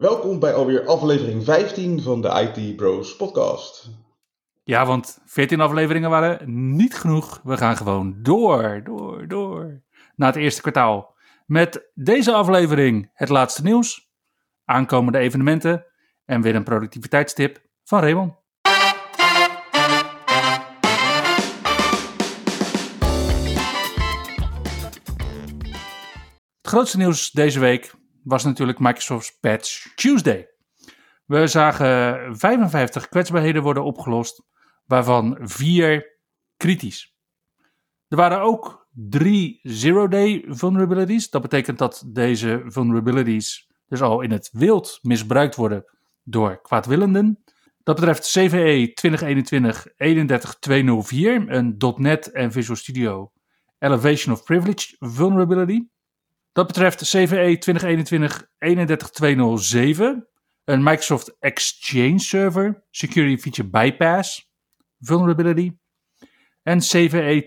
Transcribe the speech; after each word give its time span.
Welkom 0.00 0.38
bij 0.38 0.54
alweer 0.54 0.86
aflevering 0.86 1.44
15 1.44 2.02
van 2.02 2.20
de 2.20 2.28
IT 2.28 2.76
Bros 2.76 3.16
podcast. 3.16 3.90
Ja, 4.64 4.86
want 4.86 5.18
14 5.24 5.60
afleveringen 5.60 6.10
waren 6.10 6.40
niet 6.76 6.94
genoeg. 6.94 7.40
We 7.44 7.56
gaan 7.56 7.76
gewoon 7.76 8.16
door, 8.22 8.80
door, 8.84 9.28
door. 9.28 9.82
Na 10.16 10.26
het 10.26 10.36
eerste 10.36 10.60
kwartaal. 10.60 11.16
Met 11.46 11.90
deze 11.94 12.32
aflevering 12.32 13.10
het 13.12 13.28
laatste 13.28 13.62
nieuws, 13.62 14.10
aankomende 14.64 15.18
evenementen 15.18 15.86
en 16.24 16.40
weer 16.40 16.54
een 16.54 16.64
productiviteitstip 16.64 17.62
van 17.84 18.00
Raymond. 18.00 18.34
Het 26.60 26.78
grootste 26.78 26.96
nieuws 26.96 27.30
deze 27.30 27.60
week 27.60 27.98
was 28.30 28.44
natuurlijk 28.44 28.78
Microsoft's 28.78 29.38
Patch 29.40 29.94
Tuesday. 29.94 30.48
We 31.24 31.46
zagen 31.46 32.36
55 32.36 33.08
kwetsbaarheden 33.08 33.62
worden 33.62 33.84
opgelost, 33.84 34.42
waarvan 34.86 35.38
4 35.40 36.18
kritisch. 36.56 37.14
Er 38.08 38.16
waren 38.16 38.40
ook 38.40 38.88
drie 38.92 39.60
zero-day 39.62 40.44
vulnerabilities. 40.48 41.30
Dat 41.30 41.42
betekent 41.42 41.78
dat 41.78 42.04
deze 42.06 42.62
vulnerabilities 42.66 43.70
dus 43.86 44.02
al 44.02 44.20
in 44.20 44.30
het 44.30 44.50
wild 44.52 44.98
misbruikt 45.02 45.56
worden 45.56 45.84
door 46.22 46.60
kwaadwillenden. 46.62 47.42
Dat 47.82 47.94
betreft 47.94 48.30
CVE 48.30 48.92
2021-31204, 51.46 51.48
een 51.48 51.94
.NET 51.96 52.30
en 52.30 52.52
Visual 52.52 52.76
Studio 52.76 53.32
Elevation 53.78 54.34
of 54.34 54.42
Privilege 54.42 54.96
vulnerability. 54.98 55.86
Dat 56.52 56.66
betreft 56.66 57.02
CVE 57.02 57.58
2021-31207, 57.58 57.62
een 60.64 60.82
Microsoft 60.82 61.36
Exchange 61.38 62.18
Server 62.18 62.86
Security 62.90 63.42
Feature 63.42 63.68
Bypass 63.68 64.52
vulnerability. 64.98 65.72
En 66.62 66.78
CVE 66.78 67.42
2021-31200, 67.42 67.46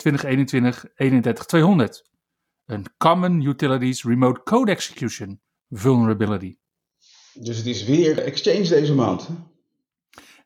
een 2.65 2.85
Common 2.97 3.41
Utilities 3.41 4.03
Remote 4.03 4.43
Code 4.43 4.71
Execution 4.71 5.41
vulnerability. 5.69 6.57
Dus 7.33 7.57
het 7.57 7.65
is 7.65 7.83
weer 7.83 8.19
Exchange 8.19 8.67
deze 8.67 8.93
maand. 8.93 9.29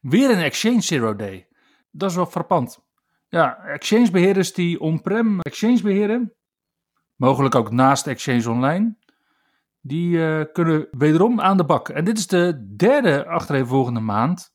Weer 0.02 0.30
een 0.30 0.44
Exchange 0.44 0.82
Zero 0.82 1.16
Day. 1.16 1.48
Dat 1.92 2.10
is 2.10 2.16
wel 2.16 2.26
frappant. 2.26 2.80
Ja, 3.30 3.64
Exchange 3.64 4.12
beheerders 4.12 4.54
die 4.54 4.80
on-prem 4.80 5.42
Exchange 5.42 5.82
beheren, 5.82 6.37
mogelijk 7.18 7.56
ook 7.56 7.72
naast 7.72 8.08
Exchange 8.08 8.50
Online, 8.50 8.96
die 9.82 10.18
uh, 10.18 10.42
kunnen 10.54 10.88
wederom 10.92 11.42
aan 11.42 11.58
de 11.58 11.66
bak. 11.66 11.90
En 11.90 12.06
dit 12.06 12.18
is 12.18 12.28
de 12.28 12.74
derde 12.76 13.26
achtereenvolgende 13.26 14.00
maand 14.00 14.52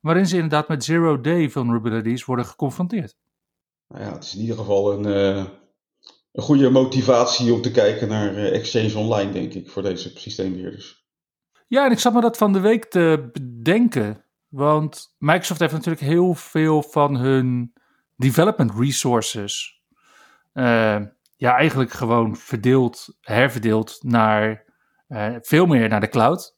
waarin 0.00 0.26
ze 0.26 0.34
inderdaad 0.34 0.68
met 0.68 0.84
zero-day 0.84 1.50
vulnerabilities 1.50 2.24
worden 2.24 2.44
geconfronteerd. 2.44 3.16
Nou 3.88 4.04
ja, 4.04 4.12
het 4.12 4.24
is 4.24 4.34
in 4.34 4.40
ieder 4.40 4.56
geval 4.56 4.92
een, 4.92 5.06
uh, 5.06 5.44
een 6.32 6.42
goede 6.42 6.70
motivatie 6.70 7.52
om 7.52 7.62
te 7.62 7.70
kijken 7.70 8.08
naar 8.08 8.34
uh, 8.34 8.54
Exchange 8.54 8.98
Online, 8.98 9.32
denk 9.32 9.52
ik, 9.52 9.70
voor 9.70 9.82
deze 9.82 10.10
systeembeheerders. 10.14 11.06
Ja, 11.66 11.84
en 11.84 11.92
ik 11.92 11.98
zat 11.98 12.12
me 12.12 12.20
dat 12.20 12.36
van 12.36 12.52
de 12.52 12.60
week 12.60 12.84
te 12.84 13.28
bedenken. 13.32 14.24
Want 14.48 15.14
Microsoft 15.18 15.60
heeft 15.60 15.72
natuurlijk 15.72 16.02
heel 16.02 16.34
veel 16.34 16.82
van 16.82 17.16
hun 17.16 17.72
development 18.16 18.72
resources. 18.78 19.82
Uh, 20.54 21.02
ja, 21.38 21.56
eigenlijk 21.56 21.90
gewoon 21.90 22.36
verdeeld, 22.36 23.16
herverdeeld 23.20 23.98
naar 24.02 24.64
uh, 25.08 25.36
veel 25.40 25.66
meer 25.66 25.88
naar 25.88 26.00
de 26.00 26.08
cloud. 26.08 26.56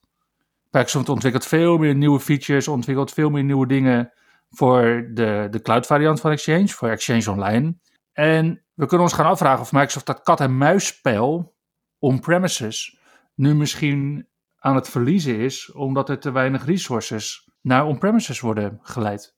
Microsoft 0.71 1.09
ontwikkelt 1.09 1.47
veel 1.47 1.79
meer 1.79 1.95
nieuwe 1.95 2.21
features, 2.21 2.69
ontwikkelt 2.69 3.13
veel 3.13 3.31
meer 3.31 3.45
nieuwe 3.45 3.67
dingen 3.67 4.13
voor 4.49 5.09
de, 5.15 5.47
de 5.51 5.63
cloud 5.63 5.87
variant 5.87 6.21
van 6.21 6.31
Exchange, 6.31 6.69
voor 6.69 6.89
Exchange 6.89 7.31
Online. 7.31 7.79
En 8.13 8.65
we 8.75 8.87
kunnen 8.87 9.07
ons 9.07 9.15
gaan 9.15 9.27
afvragen 9.27 9.61
of 9.61 9.73
Microsoft 9.73 10.07
dat 10.07 10.23
kat-en-muisspel 10.23 11.55
on-premises 11.99 12.99
nu 13.35 13.55
misschien 13.55 14.29
aan 14.59 14.75
het 14.75 14.89
verliezen 14.89 15.39
is, 15.39 15.73
omdat 15.73 16.09
er 16.09 16.19
te 16.19 16.33
weinig 16.33 16.65
resources 16.65 17.51
naar 17.61 17.87
on-premises 17.87 18.41
worden 18.41 18.79
geleid. 18.83 19.37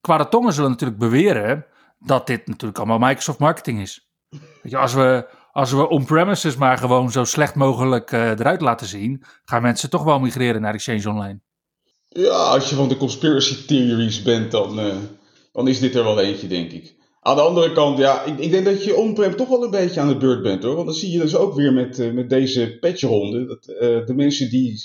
Kwade 0.00 0.28
tongen 0.28 0.52
zullen 0.52 0.70
natuurlijk 0.70 0.98
beweren 0.98 1.66
dat 1.98 2.26
dit 2.26 2.46
natuurlijk 2.46 2.78
allemaal 2.78 2.98
Microsoft 3.08 3.38
marketing 3.38 3.80
is. 3.80 4.07
Je, 4.62 4.76
als 4.76 4.94
we, 4.94 5.28
als 5.52 5.72
we 5.72 5.88
on-premises 5.88 6.56
maar 6.56 6.78
gewoon 6.78 7.10
zo 7.10 7.24
slecht 7.24 7.54
mogelijk 7.54 8.12
uh, 8.12 8.30
eruit 8.30 8.60
laten 8.60 8.86
zien, 8.86 9.22
gaan 9.44 9.62
mensen 9.62 9.90
toch 9.90 10.04
wel 10.04 10.18
migreren 10.18 10.60
naar 10.60 10.74
Exchange 10.74 11.08
Online. 11.08 11.40
Ja, 12.08 12.30
als 12.30 12.70
je 12.70 12.76
van 12.76 12.88
de 12.88 12.96
conspiracy 12.96 13.66
theories 13.66 14.22
bent, 14.22 14.50
dan, 14.50 14.78
uh, 14.78 14.96
dan 15.52 15.68
is 15.68 15.78
dit 15.80 15.94
er 15.94 16.04
wel 16.04 16.20
eentje, 16.20 16.46
denk 16.46 16.72
ik. 16.72 16.96
Aan 17.20 17.36
de 17.36 17.42
andere 17.42 17.72
kant, 17.72 17.98
ja, 17.98 18.22
ik, 18.22 18.38
ik 18.38 18.50
denk 18.50 18.64
dat 18.64 18.84
je 18.84 18.96
on-prem 18.96 19.36
toch 19.36 19.48
wel 19.48 19.64
een 19.64 19.70
beetje 19.70 20.00
aan 20.00 20.08
de 20.08 20.16
beurt 20.16 20.42
bent 20.42 20.62
hoor. 20.62 20.74
Want 20.74 20.86
dan 20.86 20.96
zie 20.96 21.10
je 21.10 21.18
dus 21.18 21.36
ook 21.36 21.54
weer 21.54 21.72
met, 21.72 21.98
uh, 21.98 22.12
met 22.12 22.30
deze 22.30 22.76
patchronde. 22.80 23.46
Dat 23.46 23.64
de 24.06 24.14
mensen 24.14 24.50
die 24.50 24.80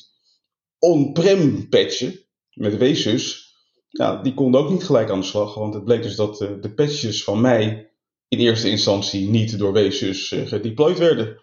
on-prem 0.79 1.69
patchen, 1.69 2.19
met 2.53 2.77
Wesus, 2.77 3.55
ja, 3.89 4.21
die 4.21 4.33
konden 4.33 4.61
ook 4.61 4.69
niet 4.69 4.83
gelijk 4.83 5.09
aan 5.09 5.19
de 5.19 5.25
slag. 5.25 5.53
Want 5.53 5.73
het 5.73 5.83
bleek 5.83 6.03
dus 6.03 6.15
dat 6.15 6.37
de 6.37 6.73
patches 6.75 7.23
van 7.23 7.41
mij 7.41 7.92
in 8.33 8.39
eerste 8.39 8.69
instantie 8.69 9.29
niet 9.29 9.57
door 9.57 9.73
Wesus 9.73 10.31
uh, 10.31 10.47
gedeployed 10.47 10.97
werden. 10.97 11.41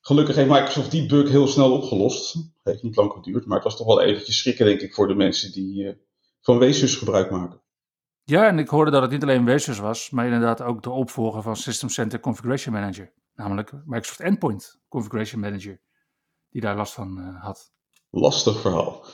Gelukkig 0.00 0.36
heeft 0.36 0.50
Microsoft 0.50 0.90
die 0.90 1.06
bug 1.06 1.28
heel 1.28 1.46
snel 1.46 1.72
opgelost. 1.72 2.34
Het 2.34 2.44
heeft 2.62 2.82
niet 2.82 2.96
lang 2.96 3.12
geduurd, 3.12 3.46
maar 3.46 3.56
het 3.56 3.64
was 3.64 3.76
toch 3.76 3.86
wel 3.86 4.02
eventjes 4.02 4.38
schrikken, 4.38 4.66
denk 4.66 4.80
ik, 4.80 4.94
voor 4.94 5.08
de 5.08 5.14
mensen 5.14 5.52
die 5.52 5.82
uh, 5.82 5.92
van 6.40 6.58
Wesus 6.58 6.96
gebruik 6.96 7.30
maken. 7.30 7.60
Ja, 8.24 8.46
en 8.46 8.58
ik 8.58 8.68
hoorde 8.68 8.90
dat 8.90 9.02
het 9.02 9.10
niet 9.10 9.22
alleen 9.22 9.44
Wesus 9.44 9.78
was, 9.78 10.10
maar 10.10 10.24
inderdaad 10.24 10.62
ook 10.62 10.82
de 10.82 10.90
opvolger 10.90 11.42
van 11.42 11.56
System 11.56 11.88
Center 11.88 12.20
Configuration 12.20 12.74
Manager. 12.74 13.12
Namelijk 13.34 13.72
Microsoft 13.84 14.20
Endpoint 14.20 14.80
Configuration 14.88 15.40
Manager, 15.40 15.80
die 16.48 16.60
daar 16.60 16.76
last 16.76 16.92
van 16.92 17.18
uh, 17.18 17.42
had. 17.42 17.72
Lastig 18.10 18.60
verhaal. 18.60 19.04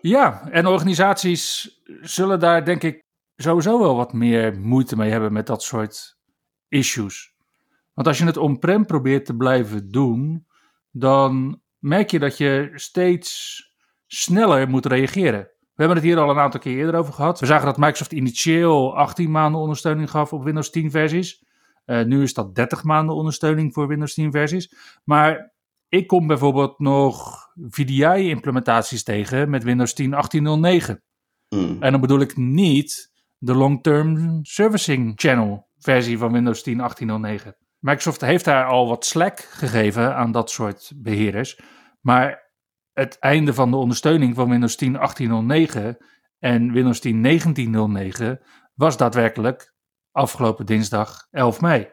Ja, 0.00 0.48
en 0.50 0.66
organisaties 0.66 1.74
zullen 2.00 2.40
daar 2.40 2.64
denk 2.64 2.82
ik 2.82 3.08
sowieso 3.42 3.78
wel 3.78 3.96
wat 3.96 4.12
meer 4.12 4.58
moeite 4.60 4.96
mee 4.96 5.10
hebben 5.10 5.32
met 5.32 5.46
dat 5.46 5.62
soort 5.62 6.18
issues. 6.68 7.34
Want 7.94 8.06
als 8.06 8.18
je 8.18 8.24
het 8.24 8.36
on-prem 8.36 8.86
probeert 8.86 9.24
te 9.24 9.36
blijven 9.36 9.90
doen, 9.90 10.46
dan 10.90 11.60
merk 11.78 12.10
je 12.10 12.18
dat 12.18 12.38
je 12.38 12.70
steeds 12.74 13.62
sneller 14.06 14.68
moet 14.68 14.86
reageren. 14.86 15.50
We 15.74 15.86
hebben 15.86 15.96
het 15.96 16.06
hier 16.06 16.18
al 16.18 16.30
een 16.30 16.38
aantal 16.38 16.60
keer 16.60 16.76
eerder 16.76 16.94
over 16.94 17.12
gehad. 17.12 17.40
We 17.40 17.46
zagen 17.46 17.66
dat 17.66 17.76
Microsoft 17.76 18.12
initieel 18.12 18.96
18 18.96 19.30
maanden 19.30 19.60
ondersteuning 19.60 20.10
gaf 20.10 20.32
op 20.32 20.44
Windows 20.44 20.70
10 20.70 20.90
versies. 20.90 21.44
Uh, 21.86 22.04
nu 22.04 22.22
is 22.22 22.34
dat 22.34 22.54
30 22.54 22.84
maanden 22.84 23.14
ondersteuning 23.14 23.72
voor 23.72 23.86
Windows 23.86 24.14
10 24.14 24.30
versies. 24.30 24.74
Maar 25.04 25.52
ik 25.88 26.06
kom 26.06 26.26
bijvoorbeeld 26.26 26.78
nog 26.78 27.38
VDI-implementaties 27.68 29.02
tegen 29.02 29.50
met 29.50 29.62
Windows 29.62 29.94
10 29.94 30.10
1809. 30.10 31.02
Mm. 31.48 31.76
En 31.80 31.90
dan 31.90 32.00
bedoel 32.00 32.20
ik 32.20 32.36
niet 32.36 33.09
de 33.40 33.54
long-term 33.54 34.38
servicing 34.44 35.12
channel 35.16 35.68
versie 35.78 36.18
van 36.18 36.32
Windows 36.32 36.62
10 36.62 36.76
1809. 36.76 37.56
Microsoft 37.78 38.20
heeft 38.20 38.44
daar 38.44 38.64
al 38.64 38.88
wat 38.88 39.04
slack 39.04 39.40
gegeven 39.40 40.14
aan 40.14 40.32
dat 40.32 40.50
soort 40.50 40.92
beheerders. 40.96 41.60
Maar 42.00 42.50
het 42.92 43.18
einde 43.18 43.54
van 43.54 43.70
de 43.70 43.76
ondersteuning 43.76 44.34
van 44.34 44.48
Windows 44.48 44.76
10 44.76 44.92
1809 44.92 45.96
en 46.38 46.72
Windows 46.72 47.00
10 47.00 47.22
1909 47.22 48.40
was 48.74 48.96
daadwerkelijk 48.96 49.74
afgelopen 50.10 50.66
dinsdag 50.66 51.26
11 51.30 51.60
mei. 51.60 51.90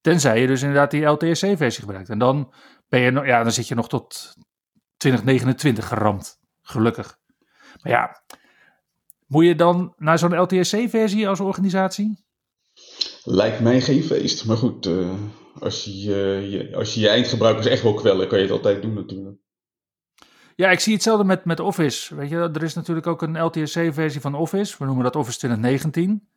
Tenzij 0.00 0.40
je 0.40 0.46
dus 0.46 0.62
inderdaad 0.62 0.90
die 0.90 1.04
LTSC-versie 1.04 1.84
gebruikt. 1.84 2.08
En 2.08 2.18
dan, 2.18 2.54
ben 2.88 3.00
je, 3.00 3.12
ja, 3.12 3.42
dan 3.42 3.52
zit 3.52 3.68
je 3.68 3.74
nog 3.74 3.88
tot 3.88 4.34
2029 4.96 5.88
geramd. 5.88 6.38
Gelukkig. 6.62 7.18
Maar 7.82 7.92
ja, 7.92 8.22
moet 9.26 9.44
je 9.44 9.54
dan 9.54 9.94
naar 9.96 10.18
zo'n 10.18 10.40
LTSC-versie 10.40 11.28
als 11.28 11.40
organisatie? 11.40 12.24
Lijkt 13.24 13.60
mij 13.60 13.80
geen 13.80 14.02
feest. 14.02 14.46
Maar 14.46 14.56
goed, 14.56 14.86
uh, 14.86 15.14
als, 15.58 15.84
je, 15.84 16.40
uh, 16.42 16.52
je, 16.52 16.76
als 16.76 16.94
je 16.94 17.00
je 17.00 17.08
eindgebruikers 17.08 17.66
echt 17.66 17.82
wil 17.82 17.94
kwellen, 17.94 18.28
kan 18.28 18.38
je 18.38 18.44
het 18.44 18.52
altijd 18.52 18.82
doen 18.82 18.94
natuurlijk. 18.94 19.36
Ja, 20.56 20.70
ik 20.70 20.80
zie 20.80 20.92
hetzelfde 20.94 21.24
met, 21.24 21.44
met 21.44 21.60
Office. 21.60 22.14
Weet 22.14 22.28
je, 22.28 22.36
er 22.36 22.62
is 22.62 22.74
natuurlijk 22.74 23.06
ook 23.06 23.22
een 23.22 23.42
LTSC-versie 23.44 24.20
van 24.20 24.34
Office. 24.34 24.74
We 24.78 24.84
noemen 24.84 25.04
dat 25.04 25.16
Office 25.16 25.38
2019. 25.38 26.28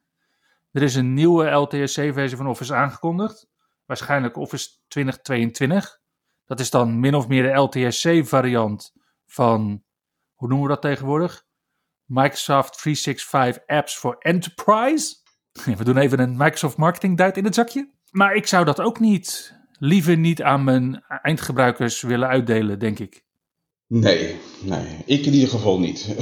Er 0.72 0.82
is 0.82 0.96
een 0.96 1.14
nieuwe 1.14 1.50
LTSC-versie 1.50 2.38
van 2.38 2.48
Office 2.48 2.74
aangekondigd. 2.74 3.48
Waarschijnlijk 3.86 4.38
Office 4.38 4.70
2022. 4.88 6.00
Dat 6.46 6.60
is 6.60 6.70
dan 6.70 7.00
min 7.00 7.16
of 7.16 7.28
meer 7.28 7.44
de 7.44 7.60
LTSC-variant 7.60 8.94
van, 9.26 9.84
hoe 10.34 10.48
noemen 10.48 10.68
we 10.68 10.74
dat 10.74 10.82
tegenwoordig? 10.82 11.46
Microsoft 12.10 12.78
365 12.78 13.64
Apps 13.68 13.94
for 13.96 14.16
Enterprise. 14.20 15.16
We 15.78 15.84
doen 15.84 15.98
even 15.98 16.20
een 16.20 16.38
Microsoft 16.38 16.78
marketing 16.78 17.18
duit 17.18 17.38
in 17.38 17.46
het 17.46 17.56
zakje. 17.56 17.90
Maar 18.12 18.36
ik 18.36 18.48
zou 18.48 18.66
dat 18.66 18.80
ook 18.80 19.00
niet, 19.00 19.54
liever 19.80 20.18
niet 20.18 20.42
aan 20.42 20.64
mijn 20.64 21.04
eindgebruikers 21.22 22.02
willen 22.02 22.28
uitdelen, 22.28 22.80
denk 22.80 23.00
ik. 23.00 23.24
Nee, 23.88 24.36
nee, 24.62 25.04
ik 25.06 25.26
in 25.26 25.34
ieder 25.34 25.50
geval 25.50 25.80
niet. 25.80 26.08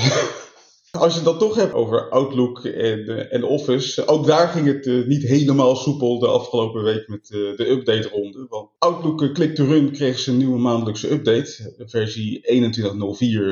Als 0.91 1.11
je 1.11 1.19
het 1.19 1.25
dan 1.25 1.37
toch 1.37 1.55
hebt 1.55 1.73
over 1.73 2.09
Outlook 2.09 2.65
en, 2.65 2.99
uh, 2.99 3.33
en 3.33 3.43
Office, 3.43 4.07
ook 4.07 4.25
daar 4.25 4.47
ging 4.47 4.67
het 4.67 4.85
uh, 4.85 5.07
niet 5.07 5.23
helemaal 5.23 5.75
soepel 5.75 6.19
de 6.19 6.27
afgelopen 6.27 6.83
week 6.83 7.07
met 7.07 7.29
uh, 7.29 7.57
de 7.57 7.69
update-ronde. 7.69 8.45
Want 8.49 8.69
Outlook 8.77 9.33
Click 9.33 9.55
to 9.55 9.65
Run 9.65 9.91
kreeg 9.91 10.19
zijn 10.19 10.37
nieuwe 10.37 10.59
maandelijkse 10.59 11.11
update, 11.11 11.73
versie 11.85 12.41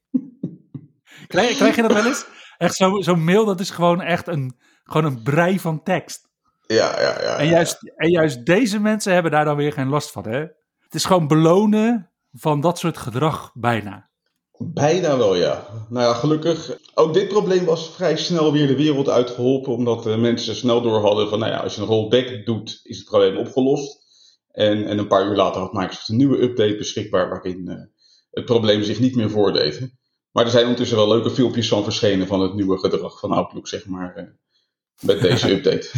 Krijg, 1.28 1.56
krijg, 1.56 1.76
je 1.76 1.82
dat 1.82 1.92
wel 1.92 2.06
eens? 2.06 2.26
Echt 2.58 2.74
zo'n 2.74 3.02
zo 3.02 3.16
mail, 3.16 3.44
dat 3.44 3.60
is 3.60 3.70
gewoon 3.70 4.02
echt 4.02 4.26
een, 4.26 4.58
gewoon 4.84 5.12
een 5.12 5.22
brei 5.22 5.60
van 5.60 5.82
tekst. 5.82 6.28
Ja, 6.66 7.00
ja, 7.00 7.22
ja. 7.22 7.36
En 7.36 7.46
juist, 7.46 7.92
en 7.96 8.10
juist 8.10 8.46
deze 8.46 8.80
mensen 8.80 9.12
hebben 9.12 9.30
daar 9.30 9.44
dan 9.44 9.56
weer 9.56 9.72
geen 9.72 9.88
last 9.88 10.10
van, 10.10 10.28
hè? 10.28 10.38
Het 10.78 10.94
is 10.94 11.04
gewoon 11.04 11.26
belonen 11.26 12.10
van 12.32 12.60
dat 12.60 12.78
soort 12.78 12.98
gedrag 12.98 13.50
bijna. 13.54 14.08
Bijna 14.58 15.16
wel, 15.16 15.34
ja. 15.34 15.66
Nou 15.88 16.06
ja, 16.06 16.14
gelukkig. 16.14 16.78
Ook 16.94 17.14
dit 17.14 17.28
probleem 17.28 17.64
was 17.64 17.90
vrij 17.94 18.16
snel 18.16 18.52
weer 18.52 18.66
de 18.66 18.76
wereld 18.76 19.08
uitgeholpen. 19.08 19.72
Omdat 19.72 20.02
de 20.02 20.16
mensen 20.16 20.56
snel 20.56 20.82
door 20.82 21.00
hadden 21.00 21.28
van, 21.28 21.38
nou 21.38 21.52
ja, 21.52 21.58
als 21.58 21.74
je 21.74 21.80
een 21.80 21.86
rollback 21.86 22.46
doet, 22.46 22.80
is 22.82 22.98
het 22.98 23.06
probleem 23.06 23.36
opgelost. 23.36 24.06
En, 24.52 24.86
en 24.86 24.98
een 24.98 25.06
paar 25.06 25.26
uur 25.26 25.36
later 25.36 25.60
had 25.60 25.72
Microsoft 25.72 26.08
een 26.08 26.16
nieuwe 26.16 26.42
update 26.42 26.76
beschikbaar 26.76 27.28
waarin 27.28 27.64
uh, 27.68 27.74
het 28.30 28.44
probleem 28.44 28.82
zich 28.82 28.98
niet 28.98 29.16
meer 29.16 29.30
voordeed. 29.30 29.96
Maar 30.32 30.44
er 30.44 30.50
zijn 30.50 30.62
ondertussen 30.62 30.96
wel 30.96 31.08
leuke 31.08 31.30
filmpjes 31.30 31.68
van 31.68 31.84
verschenen 31.84 32.26
van 32.26 32.40
het 32.40 32.54
nieuwe 32.54 32.78
gedrag 32.78 33.18
van 33.18 33.32
Outlook, 33.32 33.68
zeg 33.68 33.86
maar, 33.86 34.14
uh, 34.16 34.24
met 35.00 35.20
deze 35.20 35.50
update. 35.56 35.90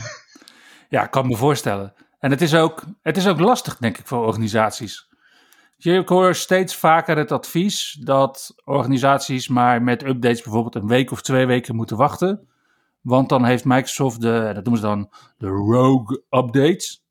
ja, 0.88 1.04
ik 1.04 1.10
kan 1.10 1.26
me 1.26 1.36
voorstellen. 1.36 1.94
En 2.18 2.30
het 2.30 2.40
is, 2.40 2.54
ook, 2.54 2.84
het 3.02 3.16
is 3.16 3.28
ook 3.28 3.40
lastig, 3.40 3.76
denk 3.76 3.98
ik, 3.98 4.06
voor 4.06 4.26
organisaties. 4.26 5.08
Ik 5.78 6.08
hoor 6.08 6.34
steeds 6.34 6.76
vaker 6.76 7.16
het 7.16 7.32
advies 7.32 7.98
dat 8.00 8.54
organisaties 8.64 9.48
maar 9.48 9.82
met 9.82 10.02
updates 10.02 10.42
bijvoorbeeld 10.42 10.74
een 10.74 10.88
week 10.88 11.10
of 11.10 11.22
twee 11.22 11.46
weken 11.46 11.76
moeten 11.76 11.96
wachten. 11.96 12.48
Want 13.00 13.28
dan 13.28 13.44
heeft 13.44 13.64
Microsoft 13.64 14.20
de, 14.20 14.50
dat 14.54 14.64
noemen 14.64 14.80
ze 14.80 14.86
dan 14.86 15.10
de 15.38 15.46
Rogue 15.46 16.22
updates. 16.30 17.04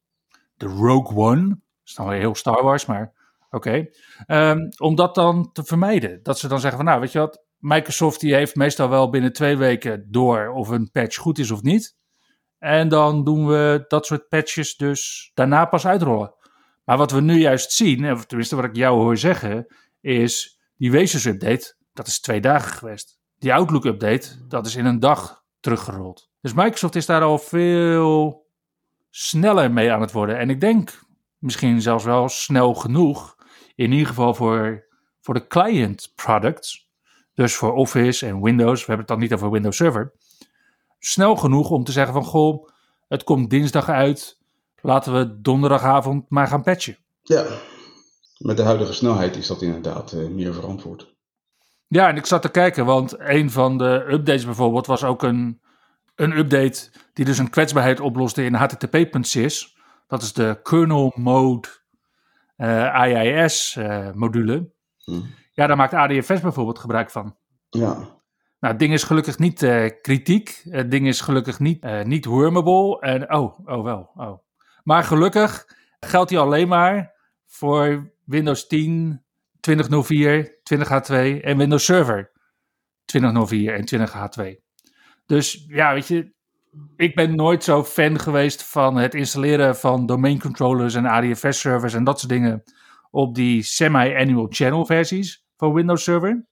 De 0.58 0.66
Rogue 0.66 1.18
One. 1.18 1.48
Dat 1.48 1.58
is 1.86 1.94
dan 1.94 2.08
weer 2.08 2.20
heel 2.20 2.36
Star 2.36 2.64
Wars, 2.64 2.86
maar 2.86 3.14
oké. 3.50 3.86
Um, 4.28 4.70
om 4.78 4.96
dat 4.96 5.16
dan 5.16 5.52
te 5.52 5.64
vermijden. 5.64 6.24
Dat 6.24 6.40
ze 6.40 6.48
dan 6.48 6.60
zeggen 6.60 6.78
van 6.78 6.88
nou, 6.88 7.00
weet 7.00 7.12
je 7.12 7.20
wat, 7.20 7.46
Microsoft 7.58 8.20
die 8.20 8.34
heeft 8.34 8.56
meestal 8.56 8.90
wel 8.90 9.10
binnen 9.10 9.34
twee 9.34 9.58
weken 9.58 10.08
door 10.10 10.50
of 10.50 10.70
een 10.70 10.90
patch 10.92 11.18
goed 11.18 11.40
is 11.40 11.52
of 11.52 11.62
niet. 11.62 11.98
En 12.58 12.88
dan 12.90 13.24
doen 13.24 13.48
we 13.48 13.86
dat 13.88 14.06
soort 14.06 14.28
patches 14.28 14.76
dus 14.76 15.32
daarna 15.34 15.66
pas 15.66 15.88
uitrollen. 15.88 16.34
Maar 16.86 16.98
wat 16.98 17.12
we 17.12 17.22
nu 17.22 17.40
juist 17.40 17.72
zien, 17.72 18.12
of 18.12 18.26
tenminste 18.26 18.56
wat 18.56 18.66
ik 18.66 18.76
jou 18.76 19.00
hoor 19.00 19.18
zeggen, 19.18 19.66
is 20.02 20.60
die 20.76 20.92
Wezens 20.92 21.26
update, 21.26 21.76
dat 21.94 22.08
is 22.08 22.20
twee 22.20 22.42
dagen 22.42 22.72
geweest. 22.72 23.20
Die 23.38 23.54
Outlook 23.54 23.86
update, 23.86 24.46
dat 24.48 24.66
is 24.66 24.76
in 24.76 24.86
een 24.86 25.00
dag 25.00 25.44
teruggerold. 25.60 26.30
Dus 26.42 26.54
Microsoft 26.54 26.96
is 26.96 27.06
daar 27.06 27.22
al 27.22 27.38
veel 27.38 28.48
sneller 29.10 29.72
mee 29.72 29.92
aan 29.92 30.02
het 30.02 30.12
worden. 30.12 30.38
En 30.38 30.50
ik 30.50 30.60
denk 30.60 31.00
misschien 31.38 31.82
zelfs 31.82 32.04
wel 32.04 32.30
snel 32.30 32.74
genoeg, 32.74 33.36
in 33.80 33.92
ieder 33.92 34.08
geval 34.08 34.34
voor, 34.34 34.86
voor 35.22 35.34
de 35.34 35.48
client 35.48 36.12
products. 36.16 36.90
Dus 37.34 37.56
voor 37.56 37.74
Office 37.74 38.26
en 38.26 38.42
Windows, 38.42 38.80
we 38.80 38.86
hebben 38.86 38.98
het 38.98 39.08
dan 39.08 39.20
niet 39.20 39.34
over 39.34 39.52
Windows 39.52 39.78
Server. 39.78 40.14
Snel 41.00 41.36
genoeg 41.36 41.70
om 41.70 41.84
te 41.84 41.92
zeggen 41.92 42.14
van, 42.14 42.24
goh, 42.24 42.68
het 43.08 43.24
komt 43.24 43.50
dinsdag 43.50 43.90
uit 43.90 44.38
laten 44.82 45.14
we 45.14 45.42
donderdagavond 45.42 46.30
maar 46.30 46.48
gaan 46.48 46.64
patchen. 46.64 46.98
Ja, 47.22 47.46
met 48.38 48.58
de 48.58 48.64
huidige 48.64 48.94
snelheid 48.94 49.36
is 49.36 49.48
dat 49.48 49.62
inderdaad 49.62 50.14
uh, 50.14 50.28
meer 50.28 50.54
verantwoord. 50.54 51.14
Ja, 51.88 52.08
en 52.08 52.16
ik 52.16 52.26
zat 52.26 52.42
te 52.42 52.50
kijken, 52.50 52.86
want 52.86 53.20
een 53.20 53.52
van 53.52 53.78
de 53.78 54.06
updates 54.10 54.46
bijvoorbeeld 54.46 54.86
was 54.88 55.04
ook 55.04 55.24
een, 55.24 55.62
een 56.16 56.38
update 56.38 56.92
die 57.14 57.26
dus 57.26 57.38
een 57.38 57.50
kwetsbaarheid 57.50 58.00
oploste 58.00 58.44
in 58.44 58.54
http.sys. 58.54 59.78
Dat 60.08 60.22
is 60.22 60.34
de 60.34 60.60
kernel 60.64 61.14
mode 61.16 61.79
uh, 62.60 63.06
IIS 63.06 63.76
uh, 63.80 64.12
module. 64.12 64.72
Hm. 65.04 65.22
Ja, 65.52 65.68
daar 65.68 65.78
maakt 65.78 65.94
ADFS 65.94 66.42
bijvoorbeeld 66.42 66.80
gebruik 66.80 67.12
van. 67.12 67.38
Ja. 67.70 67.94
Nou, 68.60 68.74
het 68.74 68.80
ding 68.80 68.94
is 68.94 69.04
gelukkig 69.04 69.38
niet 69.38 69.62
uh, 69.62 69.90
kritiek. 70.02 70.62
Het 70.70 70.92
ding 70.92 71.08
is 71.08 71.22
gelukkig 71.22 71.60
niet, 71.60 71.84
uh, 71.84 72.04
niet 72.04 72.26
wormable. 72.26 73.00
En, 73.00 73.34
oh, 73.34 73.60
oh 73.66 73.84
wel. 73.84 74.10
Oh. 74.16 74.40
Maar 74.84 75.04
gelukkig 75.04 75.66
geldt 76.00 76.30
hij 76.30 76.40
alleen 76.40 76.68
maar 76.68 77.14
voor 77.46 78.14
Windows 78.26 78.68
10, 78.68 79.24
2004, 79.60 80.60
20H2 80.74 81.42
en 81.42 81.58
Windows 81.58 81.86
Server 81.86 82.32
2004 83.06 83.74
en 83.74 84.08
20H2. 84.08 84.68
Dus 85.26 85.66
ja, 85.68 85.94
weet 85.94 86.08
je, 86.08 86.34
ik 86.96 87.16
ben 87.16 87.36
nooit 87.36 87.64
zo 87.64 87.84
fan 87.84 88.20
geweest 88.20 88.64
van 88.64 88.96
het 88.96 89.14
installeren 89.14 89.76
van 89.76 90.06
domain 90.06 90.40
controllers 90.40 90.94
en 90.94 91.06
ADFS 91.06 91.60
servers 91.60 91.94
en 91.94 92.04
dat 92.04 92.20
soort 92.20 92.32
dingen 92.32 92.64
op 93.12 93.36
die 93.36 93.64
semi-annual 93.64 94.48
channel 94.50 94.86
versies 94.86 95.46
van 95.58 95.74
Windows 95.74 96.04
Server. 96.04 96.48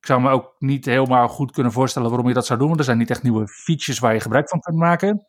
Ik 0.00 0.06
zou 0.06 0.20
me 0.20 0.30
ook 0.30 0.54
niet 0.58 0.84
helemaal 0.84 1.28
goed 1.28 1.52
kunnen 1.52 1.72
voorstellen 1.72 2.08
waarom 2.08 2.28
je 2.28 2.34
dat 2.34 2.46
zou 2.46 2.58
doen, 2.58 2.68
want 2.68 2.78
er 2.78 2.84
zijn 2.84 2.98
niet 2.98 3.10
echt 3.10 3.22
nieuwe 3.22 3.48
features 3.48 3.98
waar 3.98 4.14
je 4.14 4.20
gebruik 4.20 4.48
van 4.48 4.60
kunt 4.60 4.76
maken. 4.76 5.26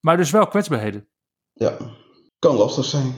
Maar 0.00 0.16
dus 0.16 0.30
wel 0.30 0.46
kwetsbaarheden. 0.46 1.08
Ja, 1.52 1.76
kan 2.38 2.56
lastig 2.56 2.84
zijn. 2.84 3.14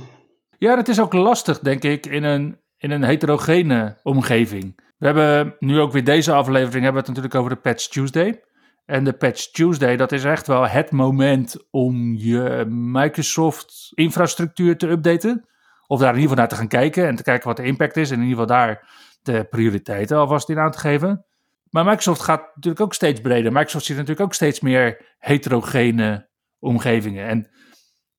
Ja, 0.58 0.76
dat 0.76 0.88
is 0.88 1.00
ook 1.00 1.12
lastig, 1.12 1.58
denk 1.58 1.82
ik, 1.82 2.06
in 2.06 2.24
een, 2.24 2.60
in 2.76 2.90
een 2.90 3.04
heterogene 3.04 4.00
omgeving. 4.02 4.80
We 4.98 5.06
hebben 5.06 5.56
nu 5.58 5.80
ook 5.80 5.92
weer 5.92 6.04
deze 6.04 6.32
aflevering 6.32 6.84
hebben 6.84 6.92
we 6.92 6.98
het 6.98 7.08
natuurlijk 7.08 7.34
over 7.34 7.50
de 7.50 7.60
Patch 7.60 7.88
Tuesday. 7.88 8.42
En 8.86 9.04
de 9.04 9.12
Patch 9.12 9.50
Tuesday, 9.50 9.96
dat 9.96 10.12
is 10.12 10.24
echt 10.24 10.46
wel 10.46 10.68
het 10.68 10.90
moment 10.90 11.56
om 11.70 12.14
je 12.14 12.64
Microsoft 12.68 13.90
infrastructuur 13.94 14.76
te 14.76 14.88
updaten. 14.88 15.48
Of 15.86 16.00
daar 16.00 16.14
in 16.14 16.20
ieder 16.20 16.30
geval 16.30 16.36
naar 16.36 16.48
te 16.48 16.56
gaan 16.56 16.80
kijken 16.80 17.06
en 17.06 17.16
te 17.16 17.22
kijken 17.22 17.48
wat 17.48 17.56
de 17.56 17.62
impact 17.62 17.96
is. 17.96 18.10
En 18.10 18.16
in 18.16 18.22
ieder 18.22 18.38
geval 18.38 18.56
daar 18.56 18.88
de 19.22 19.44
prioriteiten 19.44 20.16
alvast 20.16 20.48
in 20.48 20.58
aan 20.58 20.70
te 20.70 20.78
geven. 20.78 21.24
Maar 21.70 21.84
Microsoft 21.84 22.20
gaat 22.20 22.54
natuurlijk 22.54 22.84
ook 22.84 22.94
steeds 22.94 23.20
breder. 23.20 23.52
Microsoft 23.52 23.84
ziet 23.84 23.96
natuurlijk 23.96 24.26
ook 24.26 24.34
steeds 24.34 24.60
meer 24.60 25.14
heterogene 25.18 26.28
omgevingen. 26.58 27.26
En 27.26 27.50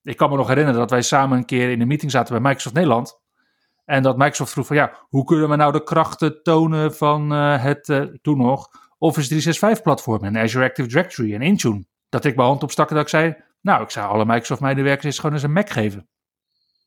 ik 0.02 0.16
kan 0.16 0.30
me 0.30 0.36
nog 0.36 0.48
herinneren 0.48 0.80
dat 0.80 0.90
wij 0.90 1.02
samen 1.02 1.38
een 1.38 1.44
keer 1.44 1.70
in 1.70 1.80
een 1.80 1.88
meeting 1.88 2.10
zaten 2.10 2.32
bij 2.32 2.42
Microsoft 2.42 2.74
Nederland. 2.74 3.20
En 3.84 4.02
dat 4.02 4.16
Microsoft 4.16 4.52
vroeg 4.52 4.66
van 4.66 4.76
ja, 4.76 5.06
hoe 5.08 5.24
kunnen 5.24 5.48
we 5.48 5.56
nou 5.56 5.72
de 5.72 5.82
krachten 5.82 6.42
tonen 6.42 6.94
van 6.94 7.32
uh, 7.32 7.62
het 7.62 7.88
uh, 7.88 8.02
toen 8.22 8.38
nog 8.38 8.68
Office 8.98 9.28
365 9.28 9.82
platform 9.82 10.24
en 10.24 10.36
Azure 10.36 10.64
Active 10.64 10.88
Directory 10.88 11.34
en 11.34 11.42
Intune. 11.42 11.86
Dat 12.08 12.24
ik 12.24 12.36
mijn 12.36 12.48
hand 12.48 12.62
opstak 12.62 12.88
en 12.88 12.94
dat 12.94 13.04
ik 13.04 13.10
zei, 13.10 13.36
nou 13.60 13.82
ik 13.82 13.90
zou 13.90 14.08
alle 14.08 14.24
Microsoft 14.24 14.60
medewerkers 14.60 15.04
eens 15.04 15.18
gewoon 15.18 15.34
eens 15.34 15.42
een 15.42 15.52
Mac 15.52 15.70
geven. 15.70 16.08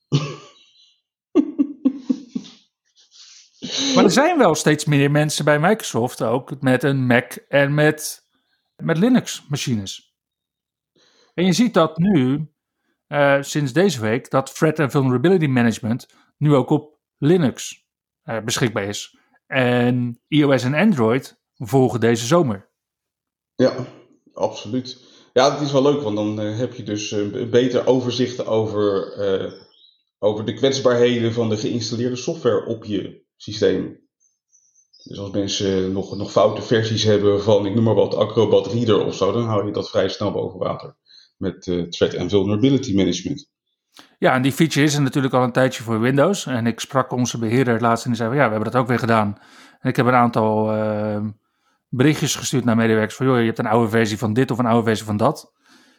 maar 3.95 4.03
er 4.03 4.11
zijn 4.11 4.37
wel 4.37 4.55
steeds 4.55 4.85
meer 4.85 5.11
mensen 5.11 5.45
bij 5.45 5.59
Microsoft 5.59 6.21
ook 6.21 6.61
met 6.61 6.83
een 6.83 7.05
Mac 7.05 7.35
en 7.47 7.73
met, 7.73 8.27
met 8.75 8.97
Linux 8.97 9.45
machines. 9.47 10.15
En 11.33 11.45
je 11.45 11.53
ziet 11.53 11.73
dat 11.73 11.97
nu 11.97 12.51
uh, 13.07 13.41
sinds 13.41 13.73
deze 13.73 14.01
week 14.01 14.29
dat 14.29 14.55
threat 14.55 14.79
en 14.79 14.91
vulnerability 14.91 15.47
management 15.47 16.07
nu 16.37 16.53
ook 16.53 16.69
op 16.69 16.99
Linux 17.17 17.85
beschikbaar 18.43 18.83
is. 18.83 19.17
En 19.47 20.21
iOS 20.27 20.63
en 20.63 20.73
Android 20.73 21.40
volgen 21.67 21.99
deze 21.99 22.25
zomer. 22.25 22.69
Ja, 23.55 23.75
absoluut. 24.33 24.97
Ja, 25.33 25.51
het 25.51 25.61
is 25.61 25.71
wel 25.71 25.81
leuk, 25.81 26.01
want 26.01 26.15
dan 26.15 26.37
heb 26.37 26.73
je 26.73 26.83
dus 26.83 27.11
een 27.11 27.49
beter 27.49 27.87
overzicht 27.87 28.45
over, 28.45 29.13
over 30.19 30.45
de 30.45 30.53
kwetsbaarheden 30.53 31.33
van 31.33 31.49
de 31.49 31.57
geïnstalleerde 31.57 32.15
software 32.15 32.65
op 32.65 32.85
je 32.85 33.23
systeem. 33.37 33.99
Dus 35.03 35.19
als 35.19 35.31
mensen 35.31 35.91
nog, 35.91 36.17
nog 36.17 36.31
foute 36.31 36.61
versies 36.61 37.03
hebben 37.03 37.43
van, 37.43 37.65
ik 37.65 37.75
noem 37.75 37.83
maar 37.83 37.95
wat, 37.95 38.15
Acrobat 38.15 38.67
Reader 38.67 39.05
of 39.05 39.15
zo, 39.15 39.31
dan 39.31 39.43
hou 39.43 39.65
je 39.65 39.71
dat 39.71 39.89
vrij 39.89 40.09
snel 40.09 40.31
boven 40.31 40.59
water 40.59 40.95
met 41.37 41.67
uh, 41.67 41.87
Threat 41.87 42.17
and 42.17 42.29
Vulnerability 42.29 42.95
Management. 42.95 43.49
Ja, 44.19 44.33
en 44.33 44.41
die 44.41 44.51
feature 44.51 44.85
is 44.85 44.95
er 44.95 45.01
natuurlijk 45.01 45.33
al 45.33 45.43
een 45.43 45.51
tijdje 45.51 45.83
voor 45.83 45.99
Windows. 45.99 46.45
En 46.45 46.67
ik 46.67 46.79
sprak 46.79 47.11
onze 47.11 47.37
beheerder 47.37 47.81
laatst 47.81 48.03
en 48.03 48.09
die 48.09 48.19
zei 48.19 48.29
van, 48.29 48.39
ja, 48.39 48.45
we 48.45 48.51
hebben 48.51 48.71
dat 48.71 48.81
ook 48.81 48.87
weer 48.87 48.99
gedaan. 48.99 49.37
En 49.79 49.89
ik 49.89 49.95
heb 49.95 50.05
een 50.05 50.13
aantal 50.13 50.75
uh, 50.75 51.25
berichtjes 51.91 52.35
gestuurd 52.35 52.65
naar 52.65 52.75
medewerkers 52.75 53.15
van, 53.15 53.25
joh, 53.25 53.39
je 53.39 53.45
hebt 53.45 53.59
een 53.59 53.65
oude 53.65 53.89
versie 53.89 54.17
van 54.17 54.33
dit 54.33 54.51
of 54.51 54.57
een 54.57 54.65
oude 54.65 54.85
versie 54.87 55.05
van 55.05 55.17
dat. 55.17 55.53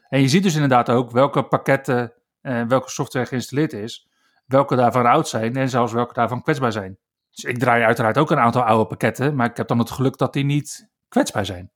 En 0.08 0.20
je 0.20 0.28
ziet 0.28 0.42
dus 0.42 0.54
inderdaad 0.54 0.90
ook 0.90 1.10
welke 1.10 1.42
pakketten, 1.42 2.12
uh, 2.42 2.62
welke 2.62 2.90
software 2.90 3.26
geïnstalleerd 3.26 3.72
is, 3.72 4.08
welke 4.46 4.76
daarvan 4.76 5.06
oud 5.06 5.28
zijn 5.28 5.56
en 5.56 5.68
zelfs 5.68 5.92
welke 5.92 6.14
daarvan 6.14 6.42
kwetsbaar 6.42 6.72
zijn. 6.72 6.98
Dus 7.30 7.44
ik 7.44 7.58
draai 7.58 7.82
uiteraard 7.82 8.18
ook 8.18 8.30
een 8.30 8.38
aantal 8.38 8.62
oude 8.62 8.86
pakketten, 8.86 9.34
maar 9.34 9.50
ik 9.50 9.56
heb 9.56 9.68
dan 9.68 9.78
het 9.78 9.90
geluk 9.90 10.16
dat 10.16 10.32
die 10.32 10.44
niet 10.44 10.90
kwetsbaar 11.08 11.46
zijn. 11.46 11.72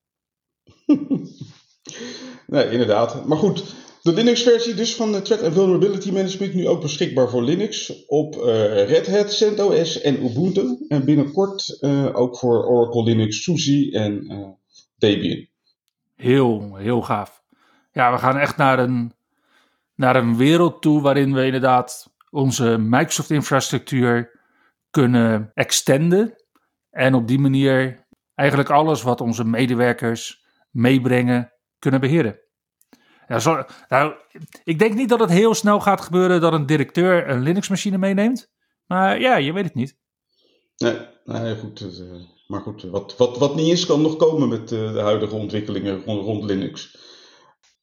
nee, 2.46 2.70
inderdaad. 2.70 3.26
Maar 3.26 3.38
goed, 3.38 3.74
de 4.06 4.12
Linux-versie 4.12 4.74
dus 4.74 4.94
van 4.94 5.12
de 5.12 5.22
Threat 5.22 5.42
and 5.42 5.54
Vulnerability 5.54 6.12
Management 6.12 6.54
nu 6.54 6.68
ook 6.68 6.80
beschikbaar 6.80 7.28
voor 7.28 7.42
Linux 7.42 8.04
op 8.06 8.34
uh, 8.34 8.42
Red 8.88 9.06
Hat, 9.06 9.32
CentOS 9.32 10.00
en 10.00 10.24
Ubuntu. 10.24 10.84
En 10.88 11.04
binnenkort 11.04 11.78
uh, 11.80 12.16
ook 12.16 12.38
voor 12.38 12.64
Oracle 12.66 13.02
Linux, 13.02 13.42
SUSE 13.42 13.90
en 13.92 14.32
uh, 14.32 14.48
Debian. 14.98 15.46
Heel, 16.14 16.76
heel 16.76 17.02
gaaf. 17.02 17.42
Ja, 17.92 18.12
we 18.12 18.18
gaan 18.18 18.36
echt 18.36 18.56
naar 18.56 18.78
een, 18.78 19.12
naar 19.94 20.16
een 20.16 20.36
wereld 20.36 20.82
toe 20.82 21.00
waarin 21.00 21.34
we 21.34 21.44
inderdaad 21.44 22.14
onze 22.30 22.78
Microsoft-infrastructuur 22.78 24.40
kunnen 24.90 25.50
extenden. 25.54 26.34
En 26.90 27.14
op 27.14 27.28
die 27.28 27.38
manier 27.38 28.06
eigenlijk 28.34 28.70
alles 28.70 29.02
wat 29.02 29.20
onze 29.20 29.44
medewerkers 29.44 30.44
meebrengen 30.70 31.52
kunnen 31.78 32.00
beheren. 32.00 32.44
Ja, 33.28 33.38
zo, 33.38 33.64
nou, 33.88 34.12
ik 34.64 34.78
denk 34.78 34.94
niet 34.94 35.08
dat 35.08 35.20
het 35.20 35.30
heel 35.30 35.54
snel 35.54 35.80
gaat 35.80 36.00
gebeuren 36.00 36.40
dat 36.40 36.52
een 36.52 36.66
directeur 36.66 37.28
een 37.28 37.42
Linux-machine 37.42 37.98
meeneemt. 37.98 38.50
Maar 38.86 39.20
ja, 39.20 39.36
je 39.36 39.52
weet 39.52 39.64
het 39.64 39.74
niet. 39.74 39.96
Nee, 40.76 40.96
nee 41.24 41.56
goed. 41.56 41.80
Uh, 41.80 42.20
maar 42.46 42.60
goed, 42.60 42.82
wat, 42.82 43.16
wat, 43.16 43.38
wat 43.38 43.54
niet 43.54 43.72
is, 43.72 43.86
kan 43.86 44.02
nog 44.02 44.16
komen 44.16 44.48
met 44.48 44.72
uh, 44.72 44.92
de 44.92 45.00
huidige 45.00 45.34
ontwikkelingen 45.34 46.02
rond, 46.04 46.24
rond, 46.24 46.44
Linux. 46.44 46.98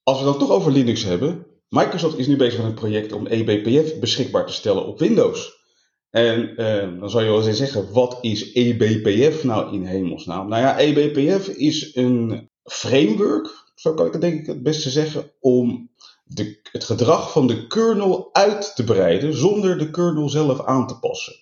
Als 0.03 0.19
we 0.19 0.25
dan 0.25 0.37
toch 0.37 0.49
over 0.49 0.71
Linux 0.71 1.03
hebben. 1.03 1.47
Microsoft 1.69 2.17
is 2.17 2.27
nu 2.27 2.35
bezig 2.35 2.57
met 2.59 2.67
een 2.67 2.73
project 2.73 3.11
om 3.11 3.27
eBPF 3.27 3.99
beschikbaar 3.99 4.45
te 4.45 4.53
stellen 4.53 4.85
op 4.85 4.99
Windows. 4.99 5.61
En 6.09 6.53
uh, 6.61 6.99
dan 6.99 7.09
zou 7.09 7.23
je 7.23 7.29
wel 7.29 7.47
eens 7.47 7.57
zeggen, 7.57 7.91
wat 7.91 8.17
is 8.21 8.53
eBPF 8.53 9.43
nou 9.43 9.73
in 9.73 9.85
hemelsnaam? 9.85 10.47
Nou 10.47 10.61
ja, 10.61 10.77
eBPF 10.77 11.47
is 11.47 11.95
een 11.95 12.49
framework, 12.63 13.62
zo 13.83 13.93
kan 13.93 14.05
ik 14.05 14.11
het 14.11 14.21
denk 14.21 14.39
ik 14.39 14.45
het 14.45 14.63
beste 14.63 14.89
zeggen, 14.89 15.31
om 15.39 15.89
de, 16.23 16.59
het 16.71 16.83
gedrag 16.83 17.31
van 17.31 17.47
de 17.47 17.67
kernel 17.67 18.29
uit 18.33 18.75
te 18.75 18.83
breiden 18.83 19.33
zonder 19.33 19.77
de 19.77 19.89
kernel 19.89 20.29
zelf 20.29 20.65
aan 20.65 20.87
te 20.87 20.99
passen. 20.99 21.33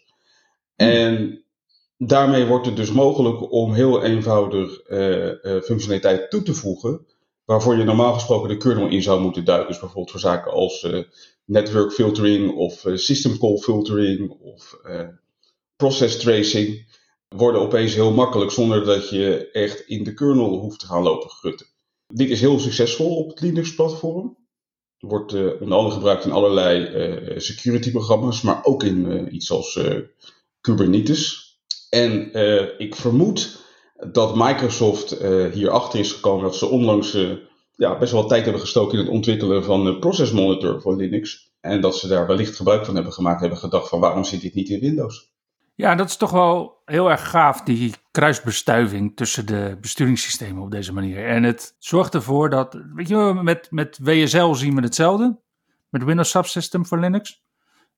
Hmm. 0.76 0.88
En 0.88 1.44
daarmee 1.98 2.46
wordt 2.46 2.66
het 2.66 2.76
dus 2.76 2.92
mogelijk 2.92 3.52
om 3.52 3.74
heel 3.74 4.04
eenvoudig 4.04 4.90
uh, 4.90 5.26
uh, 5.26 5.62
functionaliteit 5.62 6.30
toe 6.30 6.42
te 6.42 6.54
voegen, 6.54 7.06
waarvoor 7.46 7.78
je 7.78 7.84
normaal 7.84 8.14
gesproken 8.14 8.50
de 8.50 8.58
kernel 8.58 8.88
in 8.88 9.02
zou 9.02 9.22
moeten 9.22 9.46
duiken. 9.46 9.68
Dus 9.68 9.80
bijvoorbeeld 9.80 10.12
voor 10.12 10.20
zaken 10.20 10.52
als 10.52 10.88
network 11.46 11.92
filtering 11.92 12.56
of 12.56 12.86
uh, 12.86 12.98
system 12.98 13.38
call 13.38 13.58
filtering 13.58 14.30
of 14.30 14.80
uh, 14.84 15.08
process 15.76 16.18
tracing 16.20 17.00
worden 17.28 17.62
opeens 17.62 17.94
heel 17.94 18.12
makkelijk 18.12 18.52
zonder 18.52 18.86
dat 18.86 19.10
je 19.10 19.50
echt 19.52 19.80
in 19.80 20.04
de 20.04 20.14
kernel 20.14 20.60
hoeft 20.60 20.80
te 20.80 20.86
gaan 20.86 21.04
lopen 21.04 21.30
grutten. 21.30 21.70
Dit 22.14 22.30
is 22.30 22.42
heel 22.42 22.60
succesvol 22.60 23.16
op 23.16 23.30
het 23.30 23.42
Linux-platform. 23.42 24.38
Wordt 25.00 25.34
uh, 25.34 25.62
onder 25.62 25.78
andere 25.78 25.96
gebruikt 25.96 26.26
in 26.26 26.32
allerlei 26.32 27.40
security-programma's, 27.40 28.42
maar 28.42 28.66
ook 28.66 28.84
in 28.84 29.28
iets 29.36 29.52
als 29.52 29.80
Kubernetes. 30.62 31.50
En 31.90 32.34
ik 32.78 32.96
vermoed 32.96 33.66
dat 34.12 34.36
Microsoft 34.36 35.18
hierachter 35.54 36.00
is 36.00 36.12
gekomen 36.12 36.44
dat 36.44 36.56
ze 36.56 36.66
onlangs 36.66 37.18
ja, 37.76 37.98
best 37.98 38.12
wel 38.12 38.28
tijd 38.28 38.44
hebben 38.44 38.62
gestoken 38.62 38.98
in 38.98 39.04
het 39.04 39.14
ontwikkelen 39.14 39.64
van 39.64 39.84
de 39.84 40.00
Process 40.00 40.32
Monitor 40.32 40.82
voor 40.82 40.96
Linux. 40.96 41.52
En 41.60 41.82
dat 41.82 41.98
ze 41.98 42.08
daar 42.08 42.28
wellicht 42.28 42.56
gebruik 42.56 42.86
van 42.86 42.96
hebben 42.96 43.14
gemaakt, 43.14 43.40
hebben 43.40 43.60
gedacht 43.60 43.90
van 43.90 44.00
waarom 44.00 44.24
zit 44.24 44.42
dit 44.42 44.54
niet 44.54 44.70
in 44.70 44.80
Windows? 44.80 45.31
Ja, 45.82 45.96
dat 45.96 46.10
is 46.10 46.18
toch 46.18 46.32
wel 46.32 46.82
heel 46.86 47.12
erg 47.12 47.30
gaaf, 47.30 47.62
die 47.62 47.96
kruisbestuiving 48.12 49.16
tussen 49.16 49.46
de 49.46 49.78
besturingssystemen 49.82 50.64
op 50.64 50.72
deze 50.72 50.94
manier. 50.94 51.28
En 51.28 51.44
het 51.44 51.76
zorgt 51.80 52.14
ervoor 52.14 52.50
dat, 52.50 52.78
weet 52.94 53.08
je, 53.08 53.40
met, 53.42 53.72
met 53.72 54.00
WSL 54.02 54.54
zien 54.54 54.76
we 54.76 54.82
hetzelfde, 54.82 55.40
met 55.90 56.04
Windows 56.04 56.30
Subsystem 56.30 56.86
voor 56.86 57.00
Linux. 57.00 57.44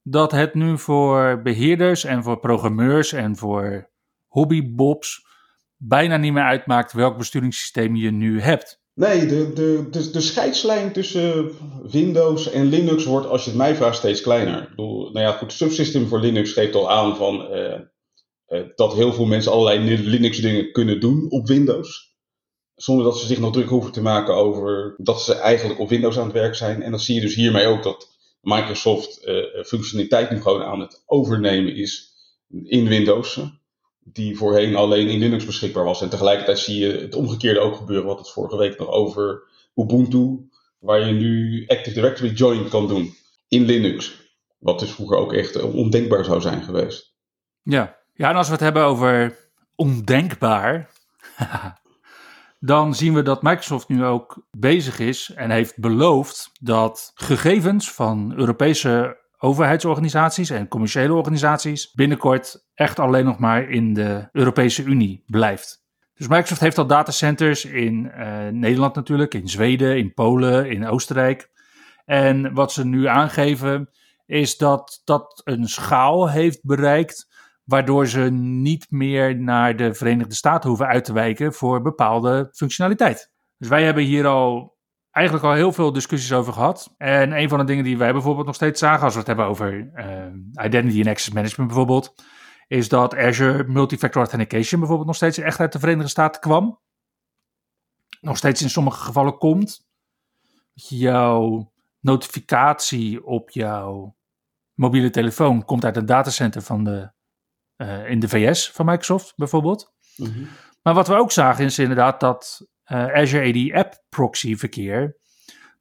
Dat 0.02 0.32
het 0.32 0.54
nu 0.54 0.78
voor 0.78 1.42
beheerders 1.42 2.04
en 2.04 2.22
voor 2.22 2.38
programmeurs 2.38 3.12
en 3.12 3.36
voor 3.36 3.90
hobbybobs 4.26 5.26
bijna 5.76 6.16
niet 6.16 6.32
meer 6.32 6.44
uitmaakt 6.44 6.92
welk 6.92 7.18
besturingssysteem 7.18 7.96
je 7.96 8.10
nu 8.10 8.40
hebt. 8.40 8.83
Nee, 8.94 9.26
de, 9.26 9.52
de, 9.52 9.86
de, 9.90 10.10
de 10.10 10.20
scheidslijn 10.20 10.92
tussen 10.92 11.50
Windows 11.90 12.50
en 12.50 12.66
Linux 12.66 13.04
wordt, 13.04 13.26
als 13.26 13.44
je 13.44 13.50
het 13.50 13.58
mij 13.58 13.74
vraagt, 13.74 13.96
steeds 13.96 14.20
kleiner. 14.20 14.62
Ik 14.62 14.68
bedoel, 14.68 15.10
nou 15.10 15.26
ja, 15.26 15.32
goed, 15.32 15.52
Subsystem 15.52 16.06
voor 16.06 16.20
Linux 16.20 16.52
geeft 16.52 16.74
al 16.74 16.90
aan 16.90 17.16
van, 17.16 17.52
uh, 17.52 17.80
uh, 18.48 18.60
dat 18.74 18.94
heel 18.94 19.12
veel 19.12 19.24
mensen 19.24 19.52
allerlei 19.52 19.98
Linux-dingen 19.98 20.72
kunnen 20.72 21.00
doen 21.00 21.30
op 21.30 21.46
Windows. 21.46 22.16
Zonder 22.74 23.04
dat 23.04 23.18
ze 23.18 23.26
zich 23.26 23.38
nog 23.38 23.52
druk 23.52 23.68
hoeven 23.68 23.92
te 23.92 24.02
maken 24.02 24.34
over 24.34 24.94
dat 24.96 25.22
ze 25.22 25.34
eigenlijk 25.34 25.80
op 25.80 25.88
Windows 25.88 26.18
aan 26.18 26.24
het 26.24 26.32
werk 26.32 26.54
zijn. 26.54 26.82
En 26.82 26.90
dan 26.90 27.00
zie 27.00 27.14
je 27.14 27.20
dus 27.20 27.34
hiermee 27.34 27.66
ook 27.66 27.82
dat 27.82 28.08
Microsoft 28.40 29.26
uh, 29.26 29.64
functionaliteit 29.64 30.30
nu 30.30 30.42
gewoon 30.42 30.62
aan 30.62 30.80
het 30.80 31.02
overnemen 31.06 31.76
is 31.76 32.12
in 32.62 32.88
Windows 32.88 33.40
die 34.04 34.36
voorheen 34.36 34.76
alleen 34.76 35.08
in 35.08 35.18
Linux 35.18 35.44
beschikbaar 35.44 35.84
was. 35.84 36.02
En 36.02 36.08
tegelijkertijd 36.08 36.58
zie 36.58 36.86
je 36.86 36.92
het 36.92 37.14
omgekeerde 37.14 37.60
ook 37.60 37.76
gebeuren, 37.76 38.06
wat 38.06 38.18
het 38.18 38.30
vorige 38.30 38.56
week 38.56 38.78
nog 38.78 38.88
over 38.88 39.42
Ubuntu, 39.74 40.48
waar 40.78 41.06
je 41.06 41.12
nu 41.12 41.64
Active 41.66 41.94
Directory 41.94 42.32
join 42.32 42.68
kan 42.68 42.88
doen 42.88 43.14
in 43.48 43.64
Linux. 43.64 44.22
Wat 44.58 44.78
dus 44.78 44.90
vroeger 44.90 45.16
ook 45.16 45.32
echt 45.32 45.62
ondenkbaar 45.62 46.24
zou 46.24 46.40
zijn 46.40 46.62
geweest. 46.62 47.14
Ja, 47.62 47.96
ja 48.14 48.30
en 48.30 48.36
als 48.36 48.46
we 48.46 48.52
het 48.52 48.62
hebben 48.62 48.84
over 48.84 49.38
ondenkbaar, 49.74 50.90
dan 52.60 52.94
zien 52.94 53.14
we 53.14 53.22
dat 53.22 53.42
Microsoft 53.42 53.88
nu 53.88 54.04
ook 54.04 54.46
bezig 54.50 54.98
is 54.98 55.32
en 55.34 55.50
heeft 55.50 55.78
beloofd 55.78 56.50
dat 56.60 57.12
gegevens 57.14 57.92
van 57.92 58.34
Europese 58.36 59.22
overheidsorganisaties 59.44 60.50
en 60.50 60.68
commerciële 60.68 61.14
organisaties 61.14 61.92
binnenkort 61.92 62.66
echt 62.74 62.98
alleen 62.98 63.24
nog 63.24 63.38
maar 63.38 63.70
in 63.70 63.94
de 63.94 64.28
Europese 64.32 64.82
Unie 64.82 65.22
blijft. 65.26 65.84
Dus 66.14 66.28
Microsoft 66.28 66.60
heeft 66.60 66.78
al 66.78 66.86
datacenters 66.86 67.64
in 67.64 68.12
uh, 68.18 68.48
Nederland 68.48 68.94
natuurlijk, 68.94 69.34
in 69.34 69.48
Zweden, 69.48 69.98
in 69.98 70.14
Polen, 70.14 70.70
in 70.70 70.86
Oostenrijk. 70.86 71.50
En 72.04 72.54
wat 72.54 72.72
ze 72.72 72.86
nu 72.86 73.06
aangeven 73.06 73.90
is 74.26 74.56
dat 74.56 75.00
dat 75.04 75.40
een 75.44 75.68
schaal 75.68 76.30
heeft 76.30 76.60
bereikt 76.62 77.32
waardoor 77.64 78.06
ze 78.06 78.20
niet 78.30 78.86
meer 78.90 79.36
naar 79.36 79.76
de 79.76 79.94
Verenigde 79.94 80.34
Staten 80.34 80.68
hoeven 80.68 80.86
uit 80.86 81.04
te 81.04 81.12
wijken 81.12 81.52
voor 81.52 81.82
bepaalde 81.82 82.48
functionaliteit. 82.52 83.32
Dus 83.58 83.68
wij 83.68 83.84
hebben 83.84 84.04
hier 84.04 84.26
al 84.26 84.73
eigenlijk 85.14 85.46
al 85.46 85.52
heel 85.52 85.72
veel 85.72 85.92
discussies 85.92 86.32
over 86.32 86.52
gehad. 86.52 86.94
En 86.96 87.32
een 87.32 87.48
van 87.48 87.58
de 87.58 87.64
dingen 87.64 87.84
die 87.84 87.98
wij 87.98 88.12
bijvoorbeeld 88.12 88.46
nog 88.46 88.54
steeds 88.54 88.80
zagen, 88.80 89.04
als 89.04 89.12
we 89.12 89.18
het 89.18 89.26
hebben 89.26 89.46
over 89.46 89.90
uh, 89.94 90.64
Identity 90.64 90.98
and 90.98 91.08
Access 91.08 91.30
Management 91.30 91.70
bijvoorbeeld, 91.70 92.14
is 92.66 92.88
dat 92.88 93.16
Azure 93.16 93.64
Multifactor 93.64 94.22
Authentication 94.22 94.78
bijvoorbeeld 94.80 95.08
nog 95.08 95.16
steeds 95.16 95.38
echt 95.38 95.60
uit 95.60 95.72
de 95.72 95.78
Verenigde 95.78 96.08
Staten 96.08 96.40
kwam. 96.40 96.80
Nog 98.20 98.36
steeds 98.36 98.62
in 98.62 98.70
sommige 98.70 99.04
gevallen 99.04 99.38
komt. 99.38 99.86
Dat 100.74 100.88
jouw 100.88 101.72
notificatie 102.00 103.24
op 103.24 103.50
jouw 103.50 104.16
mobiele 104.74 105.10
telefoon 105.10 105.64
komt 105.64 105.84
uit 105.84 105.96
een 105.96 106.06
datacenter 106.06 106.62
van 106.62 106.84
de, 106.84 107.10
uh, 107.76 108.10
in 108.10 108.20
de 108.20 108.28
VS 108.28 108.70
van 108.70 108.86
Microsoft 108.86 109.32
bijvoorbeeld. 109.36 109.92
Mm 110.16 110.32
-hmm. 110.32 110.48
Maar 110.82 110.94
wat 110.94 111.08
we 111.08 111.14
ook 111.14 111.32
zagen 111.32 111.64
is 111.64 111.78
inderdaad 111.78 112.20
dat 112.20 112.66
Azure 112.84 113.48
AD 113.48 113.84
App 113.84 114.02
Proxy 114.08 114.56
verkeer 114.56 115.16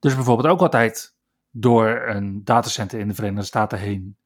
dus 0.04 0.16
bijvoorbeeld 0.16 0.48
ook 0.48 0.62
altijd 0.62 1.16
door 1.52 1.88
een 2.08 2.44
datacenter 2.44 3.00
in 3.00 3.08
de 3.08 3.14
Verenigde 3.14 3.46
Staten 3.46 3.80
heen 3.80 4.18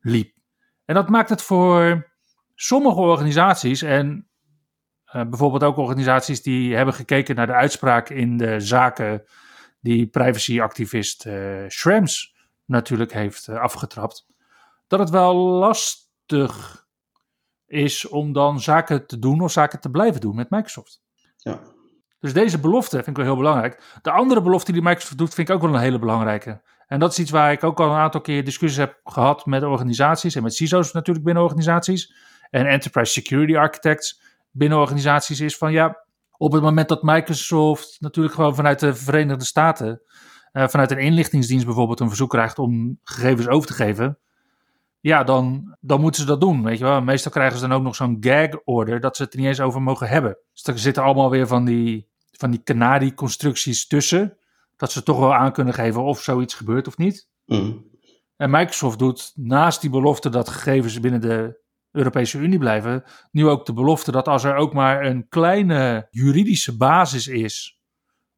liep. 0.00 0.36
En 0.84 0.94
dat 0.94 1.08
maakt 1.08 1.28
het 1.28 1.42
voor 1.42 2.10
sommige 2.54 3.00
organisaties 3.00 3.82
en 3.82 4.28
uh, 5.06 5.22
bijvoorbeeld 5.24 5.62
ook 5.62 5.76
organisaties 5.76 6.42
die 6.42 6.76
hebben 6.76 6.94
gekeken 6.94 7.34
naar 7.34 7.46
de 7.46 7.52
uitspraak 7.52 8.08
in 8.08 8.36
de 8.36 8.60
zaken 8.60 9.24
die 9.80 10.06
privacyactivist 10.06 11.26
uh, 11.26 11.64
Schrems 11.68 12.34
natuurlijk 12.64 13.12
heeft 13.12 13.48
afgetrapt, 13.48 14.26
dat 14.86 14.98
het 14.98 15.10
wel 15.10 15.36
lastig 15.36 16.86
is 17.66 18.08
om 18.08 18.32
dan 18.32 18.60
zaken 18.60 19.06
te 19.06 19.18
doen 19.18 19.40
of 19.40 19.52
zaken 19.52 19.80
te 19.80 19.90
blijven 19.90 20.20
doen 20.20 20.34
met 20.34 20.50
Microsoft. 20.50 21.02
Ja. 21.36 21.60
Dus 22.20 22.32
deze 22.32 22.60
belofte 22.60 22.96
vind 22.96 23.06
ik 23.06 23.16
wel 23.16 23.24
heel 23.24 23.36
belangrijk. 23.36 23.98
De 24.02 24.10
andere 24.10 24.42
belofte 24.42 24.72
die 24.72 24.82
Microsoft 24.82 25.18
doet, 25.18 25.34
vind 25.34 25.48
ik 25.48 25.54
ook 25.54 25.62
wel 25.62 25.74
een 25.74 25.80
hele 25.80 25.98
belangrijke. 25.98 26.60
En 26.86 26.98
dat 26.98 27.10
is 27.10 27.18
iets 27.18 27.30
waar 27.30 27.52
ik 27.52 27.64
ook 27.64 27.80
al 27.80 27.90
een 27.90 27.98
aantal 27.98 28.20
keer 28.20 28.44
discussies 28.44 28.78
heb 28.78 29.00
gehad 29.04 29.46
met 29.46 29.62
organisaties 29.62 30.34
en 30.34 30.42
met 30.42 30.54
CISO's 30.54 30.92
natuurlijk 30.92 31.24
binnen 31.24 31.42
organisaties 31.42 32.14
en 32.50 32.66
enterprise 32.66 33.12
security 33.12 33.56
architects 33.56 34.20
binnen 34.50 34.78
organisaties 34.78 35.40
is 35.40 35.56
van 35.56 35.72
ja, 35.72 36.04
op 36.36 36.52
het 36.52 36.62
moment 36.62 36.88
dat 36.88 37.02
Microsoft 37.02 37.96
natuurlijk 38.00 38.34
gewoon 38.34 38.54
vanuit 38.54 38.78
de 38.78 38.94
Verenigde 38.94 39.44
Staten, 39.44 40.02
uh, 40.52 40.68
vanuit 40.68 40.90
een 40.90 40.98
inlichtingsdienst 40.98 41.64
bijvoorbeeld 41.64 42.00
een 42.00 42.08
verzoek 42.08 42.30
krijgt 42.30 42.58
om 42.58 42.98
gegevens 43.02 43.48
over 43.48 43.68
te 43.68 43.74
geven, 43.74 44.18
ja, 45.00 45.24
dan, 45.24 45.76
dan 45.80 46.00
moeten 46.00 46.20
ze 46.20 46.26
dat 46.26 46.40
doen, 46.40 46.62
weet 46.62 46.78
je 46.78 46.84
wel. 46.84 47.02
Meestal 47.02 47.32
krijgen 47.32 47.58
ze 47.58 47.68
dan 47.68 47.76
ook 47.76 47.82
nog 47.82 47.94
zo'n 47.94 48.16
gag-order 48.20 49.00
dat 49.00 49.16
ze 49.16 49.22
het 49.22 49.32
er 49.32 49.38
niet 49.38 49.48
eens 49.48 49.60
over 49.60 49.82
mogen 49.82 50.08
hebben. 50.08 50.38
Dus 50.52 50.62
er 50.62 50.78
zitten 50.78 51.02
allemaal 51.02 51.30
weer 51.30 51.46
van 51.46 51.64
die, 51.64 52.09
van 52.40 52.50
die 52.50 52.62
Canadi-constructies 52.62 53.86
tussen, 53.86 54.38
dat 54.76 54.92
ze 54.92 55.02
toch 55.02 55.18
wel 55.18 55.34
aan 55.34 55.52
kunnen 55.52 55.74
geven 55.74 56.02
of 56.02 56.20
zoiets 56.20 56.54
gebeurt 56.54 56.86
of 56.86 56.96
niet. 56.96 57.28
Mm. 57.46 57.88
En 58.36 58.50
Microsoft 58.50 58.98
doet 58.98 59.32
naast 59.34 59.80
die 59.80 59.90
belofte 59.90 60.28
dat 60.28 60.48
gegevens 60.48 61.00
binnen 61.00 61.20
de 61.20 61.60
Europese 61.90 62.38
Unie 62.38 62.58
blijven, 62.58 63.04
nu 63.30 63.48
ook 63.48 63.66
de 63.66 63.72
belofte 63.72 64.10
dat 64.10 64.28
als 64.28 64.44
er 64.44 64.54
ook 64.54 64.72
maar 64.72 65.04
een 65.04 65.28
kleine 65.28 66.06
juridische 66.10 66.76
basis 66.76 67.26
is 67.26 67.78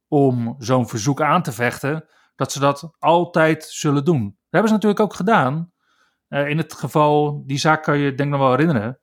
om 0.09 0.55
zo'n 0.59 0.89
verzoek 0.89 1.21
aan 1.21 1.43
te 1.43 1.53
vechten, 1.53 2.05
dat 2.37 2.53
ze 2.53 2.61
dat 2.61 2.91
altijd 2.99 3.65
zullen 3.65 4.05
doen. 4.05 4.23
Dat 4.23 4.37
hebben 4.51 4.69
ze 4.69 4.75
natuurlijk 4.75 5.01
ook 5.01 5.15
gedaan. 5.15 5.73
Uh, 6.29 6.49
in 6.49 6.59
het 6.59 6.73
geval, 6.73 7.43
die 7.47 7.59
zaak 7.59 7.83
kan 7.83 7.99
je 7.99 8.15
denk 8.15 8.21
ik 8.21 8.39
nog 8.39 8.41
wel 8.41 8.57
herinneren, 8.57 9.01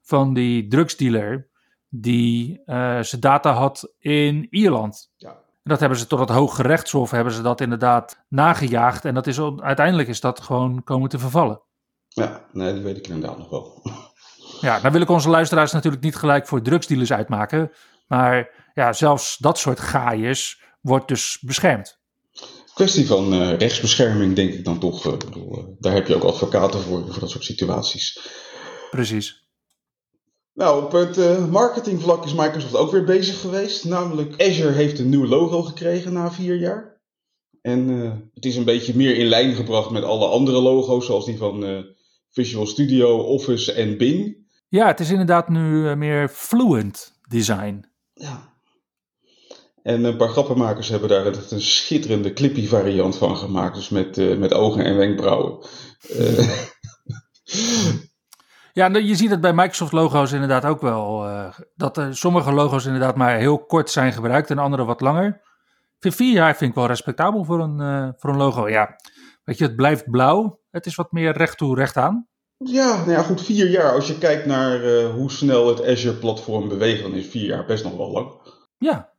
van 0.00 0.34
die 0.34 0.66
drugsdealer 0.68 1.50
die 1.94 2.62
uh, 2.66 3.00
zijn 3.00 3.20
data 3.20 3.52
had 3.52 3.92
in 3.98 4.46
Ierland. 4.50 5.10
Ja. 5.16 5.28
En 5.30 5.70
dat 5.70 5.80
hebben 5.80 5.98
ze 5.98 6.06
tot 6.06 6.18
het 6.18 6.28
Hoge 6.28 6.62
Rechtshof 6.62 7.10
hebben 7.10 7.32
ze 7.32 7.42
dat 7.42 7.60
inderdaad 7.60 8.24
nagejaagd. 8.28 9.04
En 9.04 9.14
dat 9.14 9.26
is, 9.26 9.40
uiteindelijk 9.58 10.08
is 10.08 10.20
dat 10.20 10.40
gewoon 10.40 10.84
komen 10.84 11.08
te 11.08 11.18
vervallen. 11.18 11.62
Ja, 12.08 12.44
nee, 12.52 12.74
dat 12.74 12.82
weet 12.82 12.96
ik 12.96 13.06
inderdaad 13.06 13.38
nog 13.38 13.50
wel. 13.50 13.80
Ja, 14.60 14.80
dan 14.80 14.92
wil 14.92 15.00
ik 15.00 15.08
onze 15.08 15.28
luisteraars 15.28 15.72
natuurlijk 15.72 16.02
niet 16.02 16.16
gelijk 16.16 16.46
voor 16.46 16.62
drugsdealers 16.62 17.12
uitmaken. 17.12 17.72
Maar 18.06 18.50
ja, 18.74 18.92
zelfs 18.92 19.36
dat 19.38 19.58
soort 19.58 19.80
gaaiers 19.80 20.62
wordt 20.80 21.08
dus 21.08 21.38
beschermd. 21.40 22.00
Kwestie 22.74 23.06
van 23.06 23.32
uh, 23.32 23.56
rechtsbescherming, 23.56 24.34
denk 24.34 24.52
ik 24.52 24.64
dan 24.64 24.78
toch. 24.78 25.06
Uh, 25.06 25.16
bedoel, 25.16 25.58
uh, 25.58 25.64
daar 25.78 25.92
heb 25.92 26.06
je 26.06 26.14
ook 26.14 26.22
advocaten 26.22 26.80
voor, 26.80 27.04
voor 27.10 27.20
dat 27.20 27.30
soort 27.30 27.44
situaties. 27.44 28.20
Precies. 28.90 29.41
Nou, 30.54 30.84
op 30.84 30.92
het 30.92 31.50
marketingvlak 31.50 32.24
is 32.24 32.34
Microsoft 32.34 32.76
ook 32.76 32.90
weer 32.90 33.04
bezig 33.04 33.40
geweest. 33.40 33.84
Namelijk, 33.84 34.42
Azure 34.42 34.72
heeft 34.72 34.98
een 34.98 35.08
nieuw 35.08 35.26
logo 35.26 35.62
gekregen 35.62 36.12
na 36.12 36.32
vier 36.32 36.56
jaar. 36.56 37.00
En 37.60 37.88
het 38.34 38.44
is 38.44 38.56
een 38.56 38.64
beetje 38.64 38.96
meer 38.96 39.16
in 39.16 39.26
lijn 39.26 39.54
gebracht 39.54 39.90
met 39.90 40.02
alle 40.02 40.26
andere 40.26 40.60
logo's, 40.60 41.06
zoals 41.06 41.24
die 41.24 41.36
van 41.36 41.84
Visual 42.30 42.66
Studio, 42.66 43.18
Office 43.18 43.72
en 43.72 43.98
Bing. 43.98 44.36
Ja, 44.68 44.86
het 44.86 45.00
is 45.00 45.10
inderdaad 45.10 45.48
nu 45.48 45.96
meer 45.96 46.28
fluent 46.28 47.12
design. 47.28 47.84
Ja. 48.14 48.52
En 49.82 50.04
een 50.04 50.16
paar 50.16 50.28
grappenmakers 50.28 50.88
hebben 50.88 51.08
daar 51.08 51.26
een 51.26 51.60
schitterende 51.60 52.32
clippy 52.32 52.66
variant 52.66 53.16
van 53.16 53.36
gemaakt. 53.36 53.74
Dus 53.74 53.88
met, 53.88 54.18
uh, 54.18 54.38
met 54.38 54.52
ogen 54.52 54.84
en 54.84 54.96
wenkbrauwen. 54.96 55.58
Ja, 58.72 58.88
je 58.88 59.14
ziet 59.14 59.30
het 59.30 59.40
bij 59.40 59.52
Microsoft 59.52 59.92
logo's 59.92 60.32
inderdaad 60.32 60.64
ook 60.64 60.80
wel. 60.80 61.28
Uh, 61.28 61.48
dat 61.76 61.98
uh, 61.98 62.06
sommige 62.10 62.52
logo's 62.52 62.84
inderdaad 62.84 63.16
maar 63.16 63.36
heel 63.36 63.64
kort 63.64 63.90
zijn 63.90 64.12
gebruikt 64.12 64.50
en 64.50 64.58
andere 64.58 64.84
wat 64.84 65.00
langer. 65.00 65.40
Vier 66.00 66.32
jaar 66.32 66.56
vind 66.56 66.70
ik 66.70 66.76
wel 66.76 66.86
respectabel 66.86 67.44
voor 67.44 67.60
een, 67.60 67.80
uh, 67.80 68.08
voor 68.16 68.30
een 68.30 68.36
logo. 68.36 68.68
Ja, 68.68 68.96
weet 69.44 69.58
je, 69.58 69.64
het 69.64 69.76
blijft 69.76 70.10
blauw. 70.10 70.60
Het 70.70 70.86
is 70.86 70.94
wat 70.94 71.12
meer 71.12 71.32
recht 71.32 71.58
toe, 71.58 71.76
recht 71.76 71.96
aan. 71.96 72.26
Ja, 72.56 72.96
nou 72.96 73.10
ja, 73.10 73.22
goed, 73.22 73.42
vier 73.42 73.68
jaar. 73.68 73.92
Als 73.92 74.06
je 74.06 74.18
kijkt 74.18 74.46
naar 74.46 75.04
hoe 75.04 75.30
snel 75.30 75.68
het 75.68 75.86
Azure-platform 75.86 76.68
beweegt, 76.68 77.02
dan 77.02 77.12
is 77.12 77.26
vier 77.26 77.46
jaar 77.46 77.64
best 77.64 77.84
nog 77.84 77.96
wel 77.96 78.10
lang. 78.10 78.30
Ja, 78.78 79.12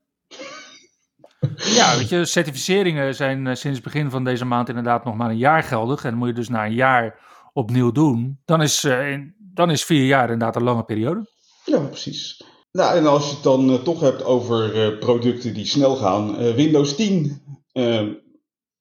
ja, 1.55 1.97
weet 1.97 2.09
je, 2.09 2.25
certificeringen 2.25 3.15
zijn 3.15 3.57
sinds 3.57 3.81
begin 3.81 4.09
van 4.09 4.23
deze 4.23 4.45
maand 4.45 4.69
inderdaad 4.69 5.03
nog 5.03 5.15
maar 5.15 5.29
een 5.29 5.37
jaar 5.37 5.63
geldig. 5.63 6.03
En 6.03 6.15
moet 6.15 6.27
je 6.27 6.33
dus 6.33 6.49
na 6.49 6.65
een 6.65 6.73
jaar 6.73 7.19
opnieuw 7.53 7.91
doen, 7.91 8.39
dan 8.45 8.61
is, 8.61 8.83
uh, 8.83 9.11
in, 9.11 9.35
dan 9.53 9.71
is 9.71 9.83
vier 9.83 10.05
jaar 10.05 10.31
inderdaad 10.31 10.55
een 10.55 10.63
lange 10.63 10.83
periode. 10.83 11.27
Ja, 11.65 11.79
precies. 11.79 12.43
Nou, 12.71 12.97
en 12.97 13.05
als 13.05 13.27
je 13.27 13.33
het 13.33 13.43
dan 13.43 13.69
uh, 13.69 13.81
toch 13.81 13.99
hebt 13.99 14.23
over 14.23 14.97
producten 14.97 15.53
die 15.53 15.65
snel 15.65 15.95
gaan. 15.95 16.53
Windows 16.55 16.95
10 16.95 17.41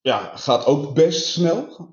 ja, 0.00 0.32
gaat 0.35 0.66
ook 0.66 0.94
best 0.94 1.26
snel. 1.26 1.90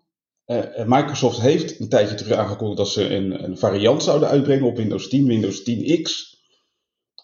Microsoft 0.85 1.39
heeft 1.39 1.79
een 1.79 1.89
tijdje 1.89 2.15
terug 2.15 2.37
aangekondigd 2.37 2.77
dat 2.77 2.89
ze 2.89 3.15
een, 3.15 3.43
een 3.43 3.57
variant 3.57 4.03
zouden 4.03 4.29
uitbrengen 4.29 4.65
op 4.65 4.77
Windows 4.77 5.09
10, 5.09 5.27
Windows 5.27 5.59
10X. 5.59 6.11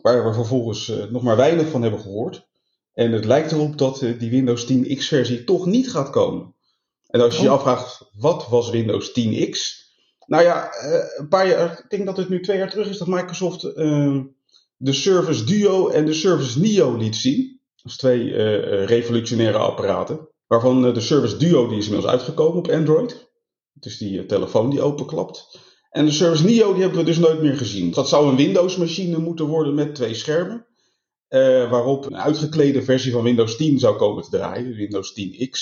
Waar 0.01 0.25
we 0.25 0.33
vervolgens 0.33 0.91
nog 1.09 1.21
maar 1.21 1.35
weinig 1.35 1.69
van 1.69 1.81
hebben 1.81 1.99
gehoord. 1.99 2.47
En 2.93 3.11
het 3.11 3.25
lijkt 3.25 3.51
erop 3.51 3.77
dat 3.77 3.99
die 3.99 4.29
Windows 4.29 4.73
10X-versie 4.73 5.43
toch 5.43 5.65
niet 5.65 5.91
gaat 5.91 6.09
komen. 6.09 6.55
En 7.07 7.21
als 7.21 7.35
je 7.37 7.43
je 7.43 7.49
afvraagt, 7.49 8.09
wat 8.13 8.47
was 8.47 8.69
Windows 8.69 9.09
10X? 9.09 9.84
Nou 10.27 10.43
ja, 10.43 10.73
uh, 10.85 11.03
een 11.17 11.27
paar 11.27 11.47
jaar, 11.47 11.71
ik 11.71 11.89
denk 11.89 12.05
dat 12.05 12.17
het 12.17 12.29
nu 12.29 12.41
twee 12.41 12.57
jaar 12.57 12.69
terug 12.69 12.89
is 12.89 12.97
dat 12.97 13.07
Microsoft 13.07 13.63
uh, 13.63 14.21
de 14.77 14.93
Service 14.93 15.43
Duo 15.43 15.89
en 15.89 16.05
de 16.05 16.13
Service 16.13 16.59
Neo 16.59 16.95
liet 16.95 17.15
zien. 17.15 17.59
Dat 17.75 17.91
is 17.91 17.97
twee 17.97 18.31
revolutionaire 18.85 19.57
apparaten. 19.57 20.29
Waarvan 20.47 20.93
de 20.93 20.99
Service 20.99 21.37
Duo 21.37 21.67
die 21.67 21.77
is 21.77 21.85
inmiddels 21.85 22.13
uitgekomen 22.13 22.57
op 22.57 22.69
Android. 22.69 23.29
Dus 23.73 23.97
die 23.97 24.25
telefoon 24.25 24.69
die 24.69 24.81
openklapt. 24.81 25.59
En 25.89 26.05
de 26.05 26.11
Service 26.11 26.45
Neo 26.45 26.71
die 26.71 26.81
hebben 26.81 26.99
we 26.99 27.05
dus 27.05 27.17
nooit 27.17 27.41
meer 27.41 27.57
gezien. 27.57 27.91
Dat 27.91 28.09
zou 28.09 28.29
een 28.29 28.35
Windows-machine 28.35 29.17
moeten 29.17 29.45
worden 29.45 29.73
met 29.73 29.95
twee 29.95 30.13
schermen. 30.13 30.65
Waarop 31.69 32.05
een 32.05 32.17
uitgeklede 32.17 32.83
versie 32.83 33.11
van 33.11 33.23
Windows 33.23 33.57
10 33.57 33.79
zou 33.79 33.97
komen 33.97 34.23
te 34.23 34.29
draaien, 34.29 34.75
Windows 34.75 35.13
10X, 35.19 35.59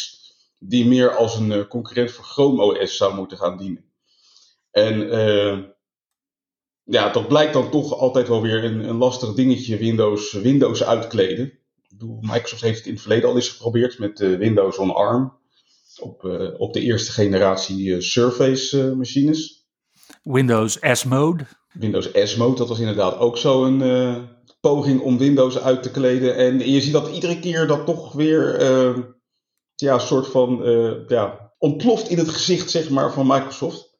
die 0.59 0.85
meer 0.85 1.15
als 1.15 1.35
een 1.35 1.67
concurrent 1.67 2.11
voor 2.11 2.25
Chrome 2.25 2.63
OS 2.63 2.97
zou 2.97 3.15
moeten 3.15 3.37
gaan 3.37 3.57
dienen. 3.57 3.92
En 4.73 5.01
uh, 5.01 5.57
ja, 6.83 7.09
dat 7.09 7.27
blijkt 7.27 7.53
dan 7.53 7.69
toch 7.69 7.93
altijd 7.93 8.27
wel 8.27 8.41
weer 8.41 8.63
een, 8.63 8.89
een 8.89 8.95
lastig 8.95 9.33
dingetje, 9.33 9.77
Windows, 9.77 10.31
Windows 10.31 10.83
uitkleden. 10.83 11.51
Microsoft 12.19 12.61
heeft 12.61 12.77
het 12.77 12.85
in 12.85 12.93
het 12.93 13.01
verleden 13.01 13.29
al 13.29 13.35
eens 13.35 13.49
geprobeerd 13.49 13.99
met 13.99 14.19
Windows 14.19 14.77
on 14.77 14.93
ARM, 14.93 15.33
op, 15.99 16.23
op 16.57 16.73
de 16.73 16.81
eerste 16.81 17.11
generatie 17.11 18.01
Surface 18.01 18.95
machines. 18.95 19.67
Windows 20.23 20.77
S-Mode. 20.81 21.43
Windows 21.73 22.09
S-Mode, 22.13 22.57
dat 22.57 22.67
was 22.67 22.79
inderdaad 22.79 23.17
ook 23.17 23.37
zo'n 23.37 23.83
poging 24.61 25.01
om 25.01 25.17
Windows 25.17 25.59
uit 25.59 25.83
te 25.83 25.91
kleden. 25.91 26.35
En 26.35 26.71
je 26.71 26.81
ziet 26.81 26.93
dat 26.93 27.07
iedere 27.07 27.39
keer 27.39 27.67
dat 27.67 27.85
toch 27.85 28.13
weer 28.13 28.63
ja, 29.75 29.93
een 29.93 29.99
soort 29.99 30.27
van 30.27 30.61
ja, 31.07 31.53
ontploft 31.57 32.09
in 32.09 32.17
het 32.17 32.29
gezicht 32.29 32.69
zeg 32.69 32.89
maar, 32.89 33.13
van 33.13 33.27
Microsoft. 33.27 33.92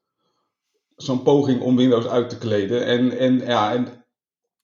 Zo'n 0.95 1.23
poging 1.23 1.62
om 1.62 1.75
Windows 1.75 2.06
uit 2.06 2.29
te 2.29 2.38
kleden. 2.38 2.86
En, 2.86 3.17
en, 3.17 3.39
ja, 3.39 3.73
en 3.73 4.06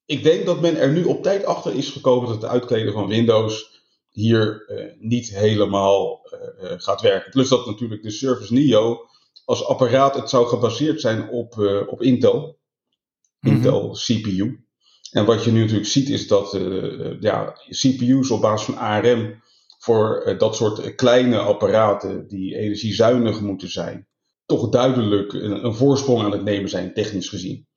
ik 0.05 0.23
denk 0.23 0.45
dat 0.45 0.61
men 0.61 0.77
er 0.77 0.91
nu 0.91 1.03
op 1.03 1.23
tijd 1.23 1.45
achter 1.45 1.75
is 1.75 1.89
gekomen 1.89 2.27
dat 2.27 2.41
het 2.41 2.51
uitkleden 2.51 2.93
van 2.93 3.07
Windows 3.07 3.81
hier 4.09 4.65
uh, 4.67 4.85
niet 4.99 5.29
helemaal 5.29 6.19
gaat 6.77 7.01
werken. 7.01 7.31
Plus 7.31 7.49
dat 7.49 7.65
natuurlijk 7.65 8.03
de 8.03 8.11
Surface 8.11 8.53
Neo 8.53 9.07
als 9.45 9.65
apparaat, 9.65 10.15
het 10.15 10.29
zou 10.29 10.47
gebaseerd 10.47 11.01
zijn 11.01 11.29
op, 11.29 11.57
op 11.87 12.01
Intel. 12.01 12.59
Mm-hmm. 13.39 13.57
Intel 13.57 13.91
CPU. 13.91 14.63
En 15.11 15.25
wat 15.25 15.43
je 15.43 15.51
nu 15.51 15.59
natuurlijk 15.59 15.87
ziet 15.87 16.09
is 16.09 16.27
dat 16.27 16.57
ja, 17.19 17.57
CPU's 17.69 18.29
op 18.29 18.41
basis 18.41 18.65
van 18.65 18.77
ARM 18.77 19.41
voor 19.79 20.35
dat 20.37 20.55
soort 20.55 20.95
kleine 20.95 21.37
apparaten 21.37 22.27
die 22.27 22.55
energiezuinig 22.55 23.41
moeten 23.41 23.69
zijn, 23.69 24.07
toch 24.49 24.69
duidelijk 24.69 25.33
een, 25.33 25.73
voorsprong 25.73 26.23
aan 26.23 26.31
het 26.31 26.43
nemen 26.43 26.69
zijn, 26.69 26.93
technisch 26.93 27.29
gezien. 27.29 27.67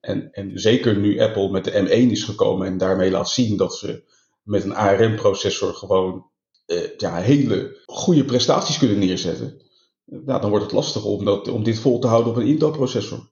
En, 0.00 0.30
en 0.30 0.58
zeker 0.58 0.96
nu 0.96 1.20
Apple 1.20 1.50
met 1.50 1.64
de 1.64 1.70
M1 1.70 2.10
is 2.10 2.24
gekomen 2.24 2.66
en 2.66 2.78
daarmee 2.78 3.10
laat 3.10 3.28
zien 3.28 3.56
dat 3.56 3.76
ze 3.76 4.04
met 4.42 4.64
een 4.64 4.74
ARM-processor 4.74 5.74
gewoon 5.74 6.30
uh, 6.66 6.96
ja, 6.96 7.16
hele 7.16 7.82
goede 7.86 8.24
prestaties 8.24 8.78
kunnen 8.78 8.98
neerzetten. 8.98 9.62
Nou, 10.04 10.40
dan 10.40 10.50
wordt 10.50 10.64
het 10.64 10.74
lastig 10.74 11.04
om, 11.04 11.24
dat, 11.24 11.48
om 11.48 11.62
dit 11.62 11.78
vol 11.78 11.98
te 11.98 12.06
houden 12.06 12.32
op 12.32 12.38
een 12.38 12.46
Intel-processor. 12.46 13.30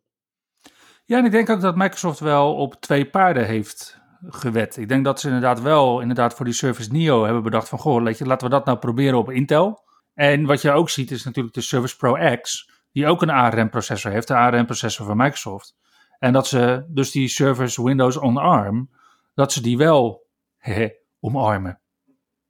Ja, 1.05 1.19
en 1.19 1.25
ik 1.25 1.31
denk 1.31 1.51
ook 1.51 1.61
dat 1.61 1.77
Microsoft 1.77 2.21
wel 2.21 2.55
op 2.55 2.75
twee 2.75 3.11
paarden 3.11 3.47
heeft 3.47 3.99
gewet. 4.27 4.77
Ik 4.77 4.89
denk 4.89 5.05
dat 5.05 5.21
ze 5.21 5.27
inderdaad 5.27 5.61
wel 5.61 6.01
inderdaad 6.01 6.35
voor 6.35 6.45
die 6.45 6.55
Surface 6.55 6.93
Neo 6.93 7.25
hebben 7.25 7.43
bedacht 7.43 7.69
van... 7.69 7.79
Goh, 7.79 8.03
laten 8.03 8.27
we 8.27 8.49
dat 8.49 8.65
nou 8.65 8.79
proberen 8.79 9.19
op 9.19 9.31
Intel. 9.31 9.83
En 10.15 10.47
wat 10.47 10.63
je 10.63 10.71
ook 10.71 10.91
ziet 10.91 11.11
is 11.11 11.25
natuurlijk 11.25 11.55
de 11.55 11.61
Surface 11.61 11.97
Pro 11.97 12.37
X... 12.41 12.73
die 12.95 13.07
ook 13.07 13.23
een 13.23 13.31
ARM-processor 13.31 14.11
heeft, 14.11 14.29
de 14.29 14.35
ARM-processor 14.35 15.07
van 15.07 15.17
Microsoft. 15.17 15.77
En 16.19 16.33
dat 16.33 16.47
ze 16.47 16.85
dus 16.89 17.11
die 17.11 17.29
Surface 17.29 17.85
Windows 17.85 18.17
on 18.17 18.37
ARM... 18.37 18.91
dat 19.35 19.53
ze 19.53 19.63
die 19.63 19.77
wel 19.77 20.27
hehe, 20.67 20.97
omarmen. 21.21 21.81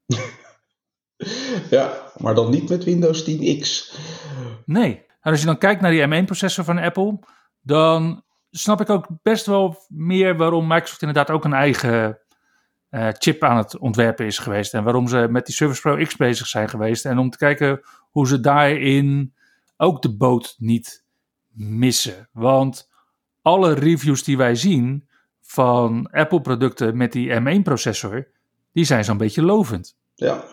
Ja, 1.70 2.02
maar 2.16 2.34
dan 2.34 2.50
niet 2.50 2.68
met 2.68 2.84
Windows 2.84 3.30
10X. 3.30 3.96
Nee. 4.64 5.06
En 5.20 5.30
als 5.30 5.40
je 5.40 5.46
dan 5.46 5.58
kijkt 5.58 5.80
naar 5.80 5.90
die 5.90 6.06
M1-processor 6.06 6.64
van 6.64 6.78
Apple, 6.78 7.18
dan 7.60 8.22
snap 8.50 8.80
ik 8.80 8.90
ook 8.90 9.06
best 9.22 9.46
wel 9.46 9.84
meer 9.88 10.36
waarom 10.36 10.66
Microsoft 10.66 11.02
inderdaad 11.02 11.30
ook 11.30 11.44
een 11.44 11.52
eigen 11.52 12.18
uh, 12.90 13.08
chip 13.12 13.42
aan 13.42 13.56
het 13.56 13.78
ontwerpen 13.78 14.26
is 14.26 14.38
geweest. 14.38 14.74
En 14.74 14.84
waarom 14.84 15.08
ze 15.08 15.26
met 15.30 15.46
die 15.46 15.54
Surface 15.54 15.80
Pro 15.80 16.04
X 16.04 16.16
bezig 16.16 16.46
zijn 16.46 16.68
geweest. 16.68 17.04
En 17.04 17.18
om 17.18 17.30
te 17.30 17.38
kijken 17.38 17.80
hoe 18.10 18.26
ze 18.26 18.40
daarin 18.40 19.34
ook 19.76 20.02
de 20.02 20.16
boot 20.16 20.54
niet 20.58 21.04
missen. 21.52 22.28
Want 22.32 22.90
alle 23.42 23.72
reviews 23.72 24.24
die 24.24 24.36
wij 24.36 24.54
zien 24.54 25.08
van 25.40 26.08
Apple-producten 26.10 26.96
met 26.96 27.12
die 27.12 27.40
M1-processor, 27.40 28.28
die 28.72 28.84
zijn 28.84 29.04
zo'n 29.04 29.16
beetje 29.16 29.42
lovend. 29.42 29.96
Ja, 30.14 30.44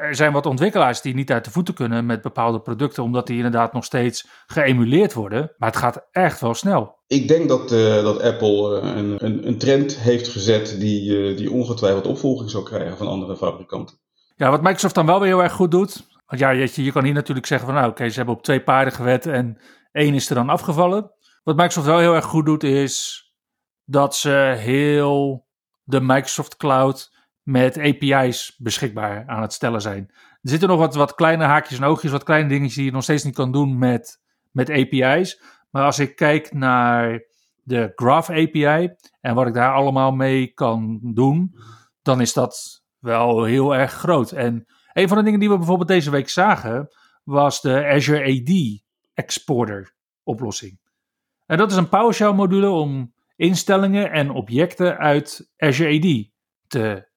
er 0.00 0.14
zijn 0.14 0.32
wat 0.32 0.46
ontwikkelaars 0.46 1.00
die 1.00 1.14
niet 1.14 1.30
uit 1.30 1.44
de 1.44 1.50
voeten 1.50 1.74
kunnen 1.74 2.06
met 2.06 2.22
bepaalde 2.22 2.60
producten, 2.60 3.02
omdat 3.02 3.26
die 3.26 3.36
inderdaad 3.36 3.72
nog 3.72 3.84
steeds 3.84 4.26
geëmuleerd 4.46 5.12
worden. 5.12 5.52
Maar 5.58 5.68
het 5.68 5.78
gaat 5.78 6.06
echt 6.12 6.40
wel 6.40 6.54
snel. 6.54 6.98
Ik 7.06 7.28
denk 7.28 7.48
dat, 7.48 7.72
uh, 7.72 8.02
dat 8.02 8.22
Apple 8.22 8.80
uh, 8.82 8.96
een, 8.96 9.24
een, 9.24 9.46
een, 9.46 9.58
trend 9.58 9.98
heeft 9.98 10.28
gezet 10.28 10.76
die, 10.78 11.30
uh, 11.30 11.36
die 11.36 11.50
ongetwijfeld 11.50 12.06
opvolging 12.06 12.50
zal 12.50 12.62
krijgen 12.62 12.96
van 12.96 13.06
andere 13.06 13.36
fabrikanten. 13.36 13.96
Ja, 14.36 14.50
wat 14.50 14.62
Microsoft 14.62 14.94
dan 14.94 15.06
wel 15.06 15.20
weer 15.20 15.28
heel 15.28 15.42
erg 15.42 15.52
goed 15.52 15.70
doet. 15.70 16.06
Want 16.30 16.42
ja, 16.42 16.50
je, 16.50 16.84
je 16.84 16.92
kan 16.92 17.04
hier 17.04 17.14
natuurlijk 17.14 17.46
zeggen 17.46 17.66
van 17.66 17.76
nou 17.76 17.90
oké, 17.90 18.08
ze 18.08 18.16
hebben 18.16 18.34
op 18.34 18.42
twee 18.42 18.62
paarden 18.62 18.92
gewet 18.92 19.26
en 19.26 19.58
één 19.92 20.14
is 20.14 20.28
er 20.28 20.34
dan 20.34 20.48
afgevallen. 20.48 21.12
Wat 21.42 21.56
Microsoft 21.56 21.86
wel 21.86 21.98
heel 21.98 22.14
erg 22.14 22.24
goed 22.24 22.46
doet 22.46 22.62
is 22.62 23.24
dat 23.84 24.16
ze 24.16 24.54
heel 24.58 25.46
de 25.82 26.00
Microsoft 26.00 26.56
Cloud 26.56 27.16
met 27.42 27.78
API's 27.78 28.56
beschikbaar 28.58 29.24
aan 29.26 29.42
het 29.42 29.52
stellen 29.52 29.80
zijn. 29.80 30.06
Er 30.42 30.50
zitten 30.50 30.68
nog 30.68 30.78
wat, 30.78 30.94
wat 30.94 31.14
kleine 31.14 31.44
haakjes 31.44 31.78
en 31.78 31.84
oogjes, 31.84 32.10
wat 32.10 32.22
kleine 32.22 32.48
dingetjes 32.48 32.74
die 32.74 32.84
je 32.84 32.92
nog 32.92 33.02
steeds 33.02 33.24
niet 33.24 33.34
kan 33.34 33.52
doen 33.52 33.78
met, 33.78 34.20
met 34.50 34.70
API's. 34.70 35.42
Maar 35.70 35.84
als 35.84 35.98
ik 35.98 36.16
kijk 36.16 36.52
naar 36.52 37.22
de 37.62 37.92
Graph 37.94 38.30
API 38.30 38.94
en 39.20 39.34
wat 39.34 39.46
ik 39.46 39.54
daar 39.54 39.74
allemaal 39.74 40.12
mee 40.12 40.46
kan 40.46 41.00
doen, 41.14 41.56
dan 42.02 42.20
is 42.20 42.32
dat 42.32 42.82
wel 42.98 43.44
heel 43.44 43.74
erg 43.74 43.92
groot. 43.92 44.30
En 44.30 44.66
een 44.92 45.08
van 45.08 45.16
de 45.16 45.24
dingen 45.24 45.40
die 45.40 45.48
we 45.48 45.56
bijvoorbeeld 45.56 45.88
deze 45.88 46.10
week 46.10 46.28
zagen, 46.28 46.88
was 47.24 47.60
de 47.60 47.86
Azure 47.86 48.32
AD 48.32 48.82
Exporter 49.14 49.94
oplossing. 50.22 50.80
En 51.46 51.58
dat 51.58 51.70
is 51.70 51.76
een 51.76 51.88
PowerShell 51.88 52.32
module 52.32 52.68
om 52.68 53.14
instellingen 53.36 54.10
en 54.10 54.30
objecten 54.30 54.98
uit 54.98 55.50
Azure 55.56 55.96
AD 55.96 56.30
te 56.66 57.08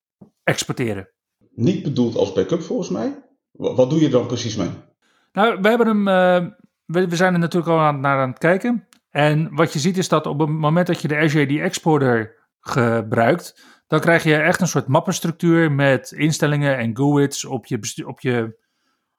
exporteren. 0.43 1.09
Niet 1.49 1.83
bedoeld 1.83 2.15
als 2.15 2.33
backup 2.33 2.61
volgens 2.61 2.89
mij. 2.89 3.23
Wat 3.51 3.89
doe 3.89 4.01
je 4.01 4.09
dan 4.09 4.27
precies 4.27 4.55
mee? 4.55 4.69
Nou, 5.31 5.61
we 5.61 5.69
hebben 5.69 5.87
hem. 5.87 6.07
Uh, 6.07 6.51
we, 6.85 7.07
we, 7.07 7.15
zijn 7.15 7.33
er 7.33 7.39
natuurlijk 7.39 7.71
al 7.71 7.79
aan, 7.79 7.99
naar 7.99 8.19
aan 8.19 8.29
het 8.29 8.37
kijken. 8.37 8.87
En 9.09 9.55
wat 9.55 9.73
je 9.73 9.79
ziet 9.79 9.97
is 9.97 10.09
dat 10.09 10.25
op 10.25 10.39
het 10.39 10.49
moment 10.49 10.87
dat 10.87 11.01
je 11.01 11.07
de 11.07 11.17
Azure 11.17 11.45
AD 11.45 11.59
Exporter 11.59 12.35
gebruikt, 12.59 13.61
dan 13.87 13.99
krijg 13.99 14.23
je 14.23 14.35
echt 14.35 14.61
een 14.61 14.67
soort 14.67 14.87
mappenstructuur 14.87 15.71
met 15.71 16.11
instellingen 16.11 16.77
en 16.77 16.97
GUIDs 16.97 17.45
op 17.45 17.65
je, 17.65 18.05
op 18.05 18.19
je, 18.19 18.59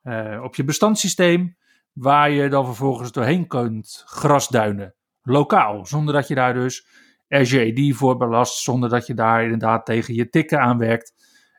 uh, 0.02 0.42
op 0.42 0.54
je 0.54 0.64
bestandssysteem, 0.64 1.56
waar 1.92 2.30
je 2.30 2.48
dan 2.48 2.64
vervolgens 2.64 3.12
doorheen 3.12 3.46
kunt 3.46 4.02
grasduinen, 4.06 4.94
lokaal, 5.22 5.86
zonder 5.86 6.14
dat 6.14 6.28
je 6.28 6.34
daar 6.34 6.54
dus 6.54 6.86
Azure 7.28 7.90
AD 7.90 7.96
voor 7.96 8.16
belast, 8.16 8.62
zonder 8.62 8.88
dat 8.88 9.06
je 9.06 9.14
daar 9.14 9.42
inderdaad 9.42 9.86
tegen 9.86 10.14
je 10.14 10.28
tikken 10.28 10.60
aan 10.60 10.78
werkt 10.78 11.12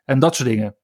en 0.04 0.18
dat 0.18 0.34
soort 0.36 0.48
dingen. 0.48 0.76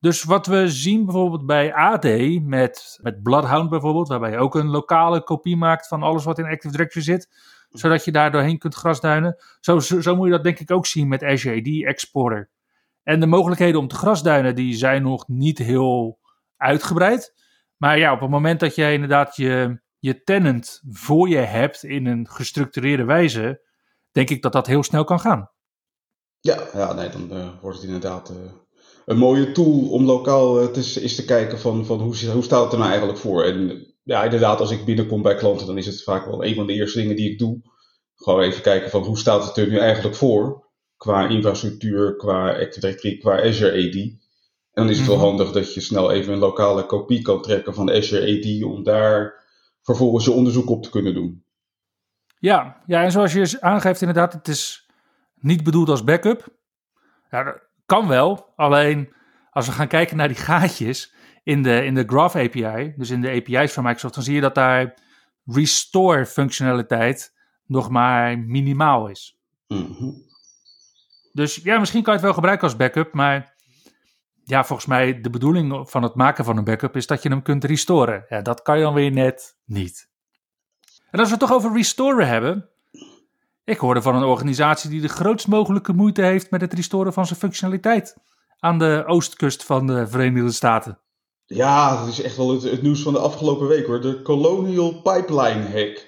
Dus 0.00 0.24
wat 0.24 0.46
we 0.46 0.68
zien 0.68 1.04
bijvoorbeeld 1.04 1.46
bij 1.46 1.74
AD 1.74 2.04
met, 2.42 2.98
met 3.02 3.22
Bloodhound 3.22 3.70
bijvoorbeeld, 3.70 4.08
waarbij 4.08 4.30
je 4.30 4.38
ook 4.38 4.54
een 4.54 4.68
lokale 4.68 5.22
kopie 5.22 5.56
maakt 5.56 5.88
van 5.88 6.02
alles 6.02 6.24
wat 6.24 6.38
in 6.38 6.44
Active 6.44 6.70
Directory 6.70 7.04
zit, 7.04 7.28
zodat 7.68 8.04
je 8.04 8.12
daar 8.12 8.32
doorheen 8.32 8.58
kunt 8.58 8.74
grasduinen. 8.74 9.36
Zo, 9.60 9.78
zo, 9.78 10.00
zo 10.00 10.16
moet 10.16 10.26
je 10.26 10.32
dat 10.32 10.42
denk 10.42 10.58
ik 10.58 10.70
ook 10.70 10.86
zien 10.86 11.08
met 11.08 11.22
Azure 11.22 11.60
AD 11.60 11.84
Exporter. 11.88 12.50
En 13.02 13.20
de 13.20 13.26
mogelijkheden 13.26 13.80
om 13.80 13.88
te 13.88 13.94
grasduinen, 13.94 14.54
die 14.54 14.74
zijn 14.74 15.02
nog 15.02 15.28
niet 15.28 15.58
heel 15.58 16.18
uitgebreid. 16.56 17.34
Maar 17.76 17.98
ja, 17.98 18.12
op 18.12 18.20
het 18.20 18.30
moment 18.30 18.60
dat 18.60 18.74
je 18.74 18.92
inderdaad 18.92 19.36
je, 19.36 19.80
je 19.98 20.22
tenant 20.22 20.80
voor 20.90 21.28
je 21.28 21.36
hebt 21.36 21.84
in 21.84 22.06
een 22.06 22.28
gestructureerde 22.28 23.04
wijze, 23.04 23.62
denk 24.12 24.30
ik 24.30 24.42
dat 24.42 24.52
dat 24.52 24.66
heel 24.66 24.82
snel 24.82 25.04
kan 25.04 25.20
gaan. 25.20 25.50
Ja, 26.40 26.58
ja 26.72 26.92
nee, 26.92 27.08
dan 27.08 27.28
uh, 27.32 27.48
wordt 27.60 27.76
het 27.76 27.86
inderdaad 27.86 28.30
uh, 28.30 28.36
een 29.06 29.18
mooie 29.18 29.52
tool 29.52 29.88
om 29.90 30.04
lokaal 30.04 30.62
uh, 30.62 30.68
te, 30.68 31.00
eens 31.00 31.14
te 31.14 31.24
kijken 31.24 31.58
van, 31.58 31.86
van 31.86 32.00
hoe, 32.00 32.30
hoe 32.30 32.42
staat 32.42 32.62
het 32.62 32.72
er 32.72 32.78
nou 32.78 32.90
eigenlijk 32.90 33.18
voor. 33.18 33.44
En 33.44 33.86
ja, 34.08 34.24
inderdaad, 34.24 34.60
als 34.60 34.70
ik 34.70 34.84
binnenkom 34.84 35.22
bij 35.22 35.34
klanten, 35.34 35.66
dan 35.66 35.78
is 35.78 35.86
het 35.86 36.02
vaak 36.02 36.26
wel 36.26 36.44
een 36.44 36.54
van 36.54 36.66
de 36.66 36.72
eerste 36.72 36.98
dingen 36.98 37.16
die 37.16 37.30
ik 37.30 37.38
doe. 37.38 37.60
Gewoon 38.16 38.40
even 38.40 38.62
kijken 38.62 38.90
van 38.90 39.02
hoe 39.02 39.18
staat 39.18 39.44
het 39.44 39.56
er 39.56 39.68
nu 39.68 39.78
eigenlijk 39.78 40.16
voor. 40.16 40.66
Qua 40.96 41.28
infrastructuur, 41.28 42.16
qua 42.16 42.50
Active 42.50 42.80
Directory, 42.80 43.18
qua 43.18 43.42
Azure 43.42 43.88
AD. 43.88 43.94
En 43.94 44.18
dan 44.72 44.88
is 44.88 44.98
het 44.98 45.06
wel 45.06 45.16
mhm. 45.16 45.24
handig 45.24 45.52
dat 45.52 45.74
je 45.74 45.80
snel 45.80 46.12
even 46.12 46.32
een 46.32 46.38
lokale 46.38 46.86
kopie 46.86 47.22
kan 47.22 47.42
trekken 47.42 47.74
van 47.74 47.90
Azure 47.90 48.38
AD 48.38 48.62
om 48.62 48.82
daar 48.82 49.44
vervolgens 49.82 50.24
je 50.24 50.30
onderzoek 50.30 50.70
op 50.70 50.82
te 50.82 50.90
kunnen 50.90 51.14
doen. 51.14 51.44
Ja, 52.38 52.82
ja, 52.86 53.02
en 53.02 53.12
zoals 53.12 53.32
je 53.32 53.60
aangeeft, 53.60 54.00
inderdaad, 54.00 54.32
het 54.32 54.48
is 54.48 54.88
niet 55.40 55.64
bedoeld 55.64 55.88
als 55.88 56.04
backup. 56.04 56.48
Ja, 57.30 57.42
dat 57.42 57.58
kan 57.86 58.08
wel, 58.08 58.52
alleen 58.56 59.12
als 59.50 59.66
we 59.66 59.72
gaan 59.72 59.88
kijken 59.88 60.16
naar 60.16 60.28
die 60.28 60.36
gaatjes 60.36 61.12
in 61.48 61.62
de, 61.62 61.84
in 61.84 61.94
de 61.94 62.04
Graph 62.06 62.36
API, 62.36 62.94
dus 62.96 63.10
in 63.10 63.20
de 63.20 63.30
API's 63.30 63.72
van 63.72 63.82
Microsoft, 63.82 64.14
dan 64.14 64.22
zie 64.22 64.34
je 64.34 64.40
dat 64.40 64.54
daar 64.54 64.94
restore 65.44 66.26
functionaliteit 66.26 67.34
nog 67.66 67.90
maar 67.90 68.38
minimaal 68.38 69.08
is. 69.08 69.38
Mhm. 69.66 70.10
Dus 71.32 71.56
ja, 71.56 71.78
misschien 71.78 72.02
kan 72.02 72.12
je 72.12 72.18
het 72.18 72.26
wel 72.26 72.34
gebruiken 72.34 72.68
als 72.68 72.76
backup, 72.76 73.12
maar 73.12 73.54
ja, 74.44 74.64
volgens 74.64 74.88
mij 74.88 75.20
de 75.20 75.30
bedoeling 75.30 75.90
van 75.90 76.02
het 76.02 76.14
maken 76.14 76.44
van 76.44 76.56
een 76.56 76.64
backup 76.64 76.96
is 76.96 77.06
dat 77.06 77.22
je 77.22 77.28
hem 77.28 77.42
kunt 77.42 77.64
restoren. 77.64 78.24
Ja, 78.28 78.42
dat 78.42 78.62
kan 78.62 78.76
je 78.76 78.82
dan 78.82 78.94
weer 78.94 79.12
net 79.12 79.56
niet. 79.64 80.10
En 81.10 81.18
als 81.18 81.28
we 81.28 81.34
het 81.34 81.46
toch 81.46 81.52
over 81.52 81.72
restoren 81.72 82.28
hebben. 82.28 82.68
Ik 83.64 83.78
hoorde 83.78 84.02
van 84.02 84.14
een 84.14 84.22
organisatie 84.22 84.90
die 84.90 85.00
de 85.00 85.08
grootst 85.08 85.48
mogelijke 85.48 85.92
moeite 85.92 86.22
heeft 86.22 86.50
met 86.50 86.60
het 86.60 86.72
restoren 86.72 87.12
van 87.12 87.26
zijn 87.26 87.38
functionaliteit. 87.38 88.16
Aan 88.58 88.78
de 88.78 89.04
oostkust 89.06 89.64
van 89.64 89.86
de 89.86 90.06
Verenigde 90.06 90.52
Staten. 90.52 90.98
Ja, 91.48 92.00
dat 92.00 92.08
is 92.08 92.20
echt 92.20 92.36
wel 92.36 92.62
het, 92.62 92.82
nieuws 92.82 93.02
van 93.02 93.12
de 93.12 93.18
afgelopen 93.18 93.66
week 93.66 93.86
hoor. 93.86 94.00
De 94.00 94.22
Colonial 94.22 95.02
Pipeline 95.02 95.68
Hack. 95.68 96.06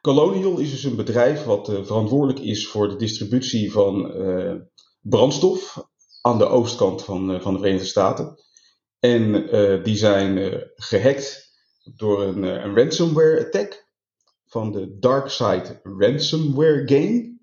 Colonial 0.00 0.58
is 0.58 0.70
dus 0.70 0.84
een 0.84 0.96
bedrijf 0.96 1.44
wat 1.44 1.68
uh, 1.68 1.84
verantwoordelijk 1.84 2.38
is 2.38 2.68
voor 2.68 2.88
de 2.88 2.96
distributie 2.96 3.72
van 3.72 4.16
uh, 4.16 4.54
brandstof 5.00 5.86
aan 6.20 6.38
de 6.38 6.46
oostkant 6.46 7.04
van, 7.04 7.30
uh, 7.30 7.40
van 7.40 7.52
de 7.52 7.58
Verenigde 7.58 7.86
Staten. 7.86 8.44
En 8.98 9.32
die 9.82 9.96
zijn 9.96 10.62
gehackt 10.74 11.52
door 11.96 12.22
een, 12.22 12.42
een 12.42 12.76
ransomware 12.76 13.46
attack 13.46 13.88
van 14.46 14.72
de 14.72 14.98
Darkside 14.98 15.80
Ransomware 15.82 16.82
Game. 16.86 17.38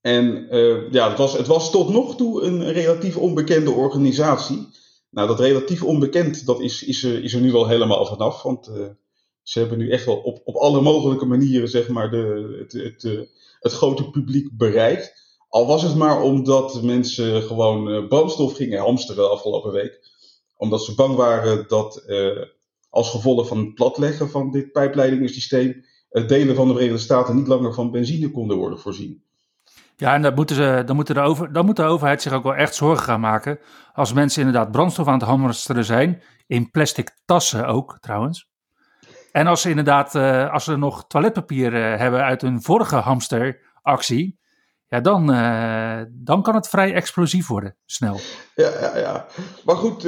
En 0.00 0.48
ja, 0.90 1.16
was, 1.16 1.32
het 1.32 1.46
was 1.46 1.70
tot 1.70 1.88
nog 1.88 2.16
toe 2.16 2.42
een 2.42 2.72
relatief 2.72 3.16
onbekende 3.16 3.70
organisatie. 3.70 4.68
Nou, 5.14 5.28
dat 5.28 5.40
relatief 5.40 5.82
onbekend, 5.82 6.46
dat 6.46 6.60
is, 6.60 6.82
is, 6.82 7.02
er, 7.02 7.24
is 7.24 7.34
nu 7.34 7.52
wel 7.52 7.68
helemaal 7.68 8.06
vanaf. 8.06 8.42
Want 8.42 8.68
uh, 8.68 8.86
ze 9.42 9.58
hebben 9.58 9.78
nu 9.78 9.90
echt 9.90 10.04
wel 10.04 10.16
op, 10.16 10.40
op 10.44 10.54
alle 10.56 10.80
mogelijke 10.80 11.24
manieren, 11.24 11.68
zeg 11.68 11.88
maar, 11.88 12.10
de, 12.10 12.56
het, 12.58 12.72
het, 12.72 12.82
het, 12.82 13.04
eh, 13.04 13.20
het 13.60 13.72
grote 13.72 14.10
publiek 14.10 14.56
bereikt. 14.56 15.22
Al 15.48 15.66
was 15.66 15.82
het 15.82 15.94
maar 15.94 16.22
omdat 16.22 16.82
mensen 16.82 17.42
gewoon 17.42 18.08
brandstof 18.08 18.56
gingen 18.56 18.80
hamsteren 18.80 19.30
afgelopen 19.30 19.72
week. 19.72 20.00
Omdat 20.56 20.84
ze 20.84 20.94
bang 20.94 21.16
waren 21.16 21.64
dat 21.68 22.04
als 22.90 23.10
gevolg 23.10 23.46
van 23.46 23.58
het 23.58 23.74
platleggen 23.74 24.30
van 24.30 24.50
dit 24.50 24.72
pijpleidingssysteem 24.72 25.84
delen 26.26 26.54
van 26.54 26.68
de 26.68 26.74
Verenigde 26.74 27.02
Staten 27.02 27.36
niet 27.36 27.46
langer 27.46 27.74
van 27.74 27.90
benzine 27.90 28.30
konden 28.30 28.56
worden 28.56 28.78
voorzien. 28.78 29.23
Ja, 29.96 30.14
en 30.14 30.22
dan, 30.22 30.34
moeten 30.34 30.56
ze, 30.56 30.82
dan, 30.86 30.96
moeten 30.96 31.14
de 31.14 31.20
over, 31.20 31.52
dan 31.52 31.64
moet 31.64 31.76
de 31.76 31.82
overheid 31.82 32.22
zich 32.22 32.32
ook 32.32 32.42
wel 32.42 32.54
echt 32.54 32.74
zorgen 32.74 33.04
gaan 33.04 33.20
maken. 33.20 33.58
Als 33.92 34.12
mensen 34.12 34.42
inderdaad 34.42 34.70
brandstof 34.70 35.06
aan 35.06 35.18
het 35.18 35.22
hamsteren 35.22 35.84
zijn, 35.84 36.22
in 36.46 36.70
plastic 36.70 37.10
tassen 37.24 37.66
ook 37.66 37.98
trouwens. 38.00 38.48
En 39.32 39.46
als 39.46 39.60
ze 39.60 39.68
inderdaad, 39.68 40.14
uh, 40.14 40.52
als 40.52 40.64
ze 40.64 40.76
nog 40.76 41.06
toiletpapier 41.06 41.72
uh, 41.72 41.98
hebben 41.98 42.24
uit 42.24 42.40
hun 42.40 42.62
vorige 42.62 42.96
hamsteractie, 42.96 44.38
ja, 44.86 45.00
dan, 45.00 45.30
uh, 45.30 46.00
dan 46.10 46.42
kan 46.42 46.54
het 46.54 46.68
vrij 46.68 46.94
explosief 46.94 47.46
worden, 47.46 47.76
snel. 47.84 48.20
Ja, 48.54 48.70
ja, 48.80 48.98
ja. 48.98 49.26
Maar 49.64 49.76
goed, 49.76 50.02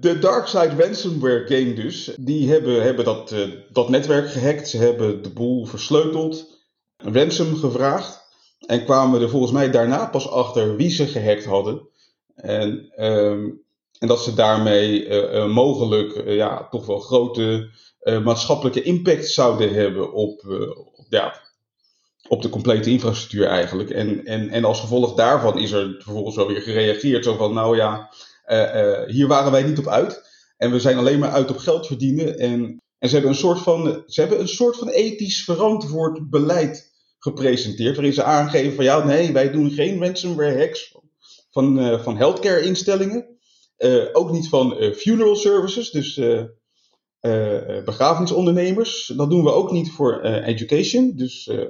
de 0.00 0.18
Darkside 0.20 0.84
Ransomware 0.84 1.44
Game 1.46 1.72
dus, 1.72 2.16
die 2.20 2.50
hebben, 2.50 2.82
hebben 2.82 3.04
dat, 3.04 3.34
dat 3.70 3.88
netwerk 3.88 4.30
gehackt. 4.30 4.68
Ze 4.68 4.78
hebben 4.78 5.22
de 5.22 5.32
boel 5.32 5.66
versleuteld, 5.66 6.64
ransom 6.96 7.56
gevraagd. 7.56 8.21
En 8.66 8.84
kwamen 8.84 9.20
er 9.20 9.30
volgens 9.30 9.52
mij 9.52 9.70
daarna 9.70 10.06
pas 10.06 10.28
achter 10.28 10.76
wie 10.76 10.90
ze 10.90 11.06
gehackt 11.06 11.44
hadden. 11.44 11.88
En, 12.34 12.92
um, 13.04 13.60
en 13.98 14.08
dat 14.08 14.22
ze 14.22 14.34
daarmee 14.34 15.08
mogelijk 15.46 16.22
ja, 16.26 16.68
toch 16.70 16.86
wel 16.86 16.98
grote 16.98 17.70
maatschappelijke 18.24 18.82
impact 18.82 19.28
zouden 19.28 19.74
hebben 19.74 20.12
op, 20.12 20.44
op, 20.94 21.06
ja, 21.08 21.40
op 22.28 22.42
de 22.42 22.48
complete 22.48 22.90
infrastructuur 22.90 23.46
eigenlijk. 23.46 23.90
En, 23.90 24.24
en, 24.24 24.48
en 24.48 24.64
als 24.64 24.80
gevolg 24.80 25.14
daarvan 25.14 25.58
is 25.58 25.70
er 25.70 25.94
vervolgens 25.98 26.36
wel 26.36 26.46
weer 26.46 26.62
gereageerd. 26.62 27.24
Zo 27.24 27.36
van, 27.36 27.54
nou 27.54 27.76
ja, 27.76 28.10
hier 29.06 29.26
waren 29.26 29.52
wij 29.52 29.62
niet 29.62 29.78
op 29.78 29.86
uit. 29.86 30.30
En 30.56 30.70
we 30.70 30.80
zijn 30.80 30.96
alleen 30.98 31.18
maar 31.18 31.30
uit 31.30 31.50
op 31.50 31.58
geld 31.58 31.86
verdienen. 31.86 32.38
En, 32.38 32.80
en 32.98 33.08
ze, 33.08 33.14
hebben 33.14 33.30
een 33.30 33.36
soort 33.36 33.58
van, 33.58 34.02
ze 34.06 34.20
hebben 34.20 34.40
een 34.40 34.48
soort 34.48 34.76
van 34.76 34.88
ethisch 34.88 35.44
verantwoord 35.44 36.30
beleid 36.30 36.91
gepresenteerd. 37.22 37.94
Waarin 37.94 38.12
ze 38.12 38.22
aangeven 38.22 38.74
van, 38.74 38.84
ja, 38.84 39.04
nee, 39.04 39.32
wij 39.32 39.50
doen 39.50 39.70
geen 39.70 40.00
ransomware 40.00 40.58
hacks 40.58 40.94
van, 41.50 42.00
van 42.02 42.16
healthcare 42.16 42.60
instellingen. 42.60 43.38
ook 44.12 44.30
niet 44.30 44.48
van 44.48 44.92
funeral 44.94 45.36
services, 45.36 45.90
dus 45.90 46.20
uh, 47.22 47.84
begrafenisondernemers. 47.84 49.12
Dat 49.16 49.30
doen 49.30 49.44
we 49.44 49.52
ook 49.52 49.70
niet 49.70 49.90
voor 49.90 50.20
uh, 50.24 50.46
education, 50.46 51.12
dus 51.16 51.46
uh, 51.46 51.64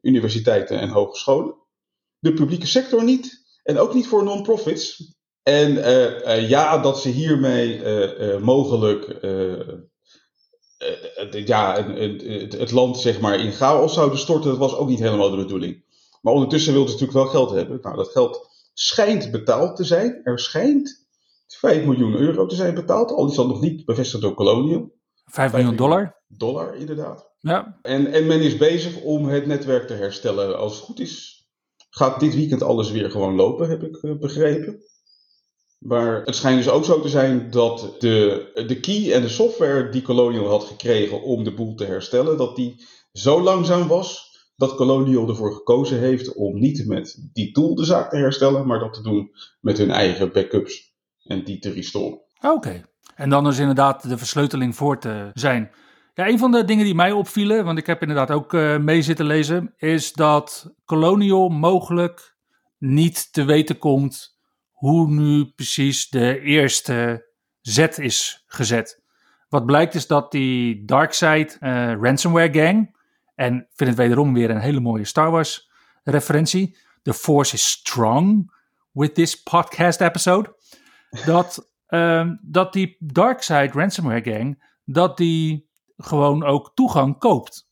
universiteiten 0.00 0.80
en 0.80 0.88
hogescholen. 0.88 1.54
De 2.18 2.32
publieke 2.32 2.66
sector 2.66 3.04
niet. 3.04 3.44
En 3.62 3.78
ook 3.78 3.94
niet 3.94 4.06
voor 4.06 4.24
non-profits. 4.24 5.14
En 5.42 5.74
ja, 6.48 6.78
dat 6.78 7.00
ze 7.00 7.08
hiermee 7.08 7.80
mogelijk 8.38 9.18
ja, 11.30 11.84
het, 12.58 12.70
land 12.70 12.98
zeg 12.98 13.20
maar, 13.20 13.40
in 13.40 13.52
chaos 13.52 13.94
zouden 13.94 14.18
storten, 14.18 14.50
dat 14.50 14.58
was 14.58 14.74
ook 14.76 14.88
niet 14.88 14.98
helemaal 14.98 15.30
de 15.30 15.36
bedoeling. 15.36 15.84
Maar 16.22 16.32
ondertussen 16.32 16.72
wilden 16.72 16.90
ze 16.90 16.98
natuurlijk 16.98 17.32
wel 17.32 17.42
geld 17.42 17.56
hebben. 17.56 17.78
Nou, 17.82 17.96
dat 17.96 18.08
geld 18.08 18.50
schijnt 18.74 19.30
betaald 19.30 19.76
te 19.76 19.84
zijn. 19.84 20.20
Er 20.24 20.38
schijnt 20.38 21.06
5 21.46 21.84
miljoen 21.84 22.14
euro 22.14 22.46
te 22.46 22.54
zijn 22.54 22.74
betaald. 22.74 23.10
Al 23.10 23.28
is 23.28 23.34
dat 23.34 23.46
nog 23.46 23.60
niet 23.60 23.84
bevestigd 23.84 24.22
door 24.22 24.34
Colonial. 24.34 24.94
5 25.24 25.52
miljoen 25.52 25.76
dollar? 25.76 26.16
Dollar, 26.28 26.74
inderdaad. 26.74 27.30
Ja. 27.40 27.78
En, 27.82 28.12
en 28.12 28.26
men 28.26 28.40
is 28.40 28.56
bezig 28.56 29.00
om 29.00 29.28
het 29.28 29.46
netwerk 29.46 29.86
te 29.86 29.94
herstellen. 29.94 30.58
Als 30.58 30.76
het 30.76 30.84
goed 30.84 31.00
is, 31.00 31.46
gaat 31.90 32.20
dit 32.20 32.34
weekend 32.34 32.62
alles 32.62 32.90
weer 32.90 33.10
gewoon 33.10 33.34
lopen, 33.34 33.68
heb 33.68 33.82
ik 33.82 34.02
uh, 34.02 34.18
begrepen. 34.18 34.82
Maar 35.78 36.22
het 36.24 36.36
schijnt 36.36 36.64
dus 36.64 36.72
ook 36.72 36.84
zo 36.84 37.00
te 37.00 37.08
zijn 37.08 37.50
dat 37.50 37.96
de, 37.98 38.64
de 38.66 38.80
key 38.80 39.12
en 39.12 39.22
de 39.22 39.28
software 39.28 39.88
die 39.88 40.02
Colonial 40.02 40.48
had 40.48 40.64
gekregen 40.64 41.22
om 41.22 41.44
de 41.44 41.54
boel 41.54 41.74
te 41.74 41.84
herstellen, 41.84 42.36
dat 42.36 42.56
die 42.56 42.84
zo 43.12 43.42
langzaam 43.42 43.88
was 43.88 44.26
dat 44.56 44.74
Colonial 44.74 45.28
ervoor 45.28 45.52
gekozen 45.52 45.98
heeft 45.98 46.34
om 46.34 46.58
niet 46.58 46.86
met 46.86 47.28
die 47.32 47.52
tool 47.52 47.74
de 47.74 47.84
zaak 47.84 48.10
te 48.10 48.16
herstellen, 48.16 48.66
maar 48.66 48.78
dat 48.78 48.94
te 48.94 49.02
doen 49.02 49.30
met 49.60 49.78
hun 49.78 49.90
eigen 49.90 50.32
backups 50.32 50.94
en 51.22 51.44
die 51.44 51.58
te 51.58 51.72
restoren. 51.72 52.20
Oké. 52.40 52.84
En 53.14 53.30
dan 53.30 53.46
is 53.46 53.58
inderdaad 53.58 54.08
de 54.08 54.18
versleuteling 54.18 54.76
voor 54.76 54.98
te 54.98 55.30
zijn. 55.34 55.70
Ja, 56.14 56.28
een 56.28 56.38
van 56.38 56.50
de 56.50 56.64
dingen 56.64 56.84
die 56.84 56.94
mij 56.94 57.12
opvielen, 57.12 57.64
want 57.64 57.78
ik 57.78 57.86
heb 57.86 58.00
inderdaad 58.00 58.30
ook 58.30 58.52
uh, 58.52 58.78
mee 58.78 59.02
zitten 59.02 59.26
lezen, 59.26 59.74
is 59.76 60.12
dat 60.12 60.74
Colonial 60.84 61.48
mogelijk 61.48 62.36
niet 62.78 63.32
te 63.32 63.44
weten 63.44 63.78
komt 63.78 64.35
hoe 64.86 65.08
nu 65.08 65.44
precies 65.44 66.08
de 66.08 66.40
eerste 66.40 67.28
zet 67.60 67.98
is 67.98 68.44
gezet. 68.46 69.02
Wat 69.48 69.66
blijkt 69.66 69.94
is 69.94 70.06
dat 70.06 70.32
die 70.32 70.84
Darkseid 70.84 71.58
uh, 71.60 71.92
ransomware 72.00 72.52
gang, 72.52 72.96
en 73.34 73.56
ik 73.56 73.66
vind 73.74 73.90
het 73.90 73.98
wederom 73.98 74.34
weer 74.34 74.50
een 74.50 74.60
hele 74.60 74.80
mooie 74.80 75.04
Star 75.04 75.30
Wars 75.30 75.70
referentie, 76.04 76.76
The 77.02 77.14
Force 77.14 77.54
is 77.54 77.68
strong 77.68 78.52
with 78.92 79.14
this 79.14 79.42
podcast 79.42 80.00
episode, 80.00 80.56
dat, 81.24 81.70
um, 81.88 82.38
dat 82.58 82.72
die 82.72 82.96
Darkseid 82.98 83.74
ransomware 83.74 84.22
gang, 84.32 84.62
dat 84.84 85.16
die 85.16 85.68
gewoon 85.96 86.44
ook 86.44 86.72
toegang 86.74 87.18
koopt. 87.18 87.68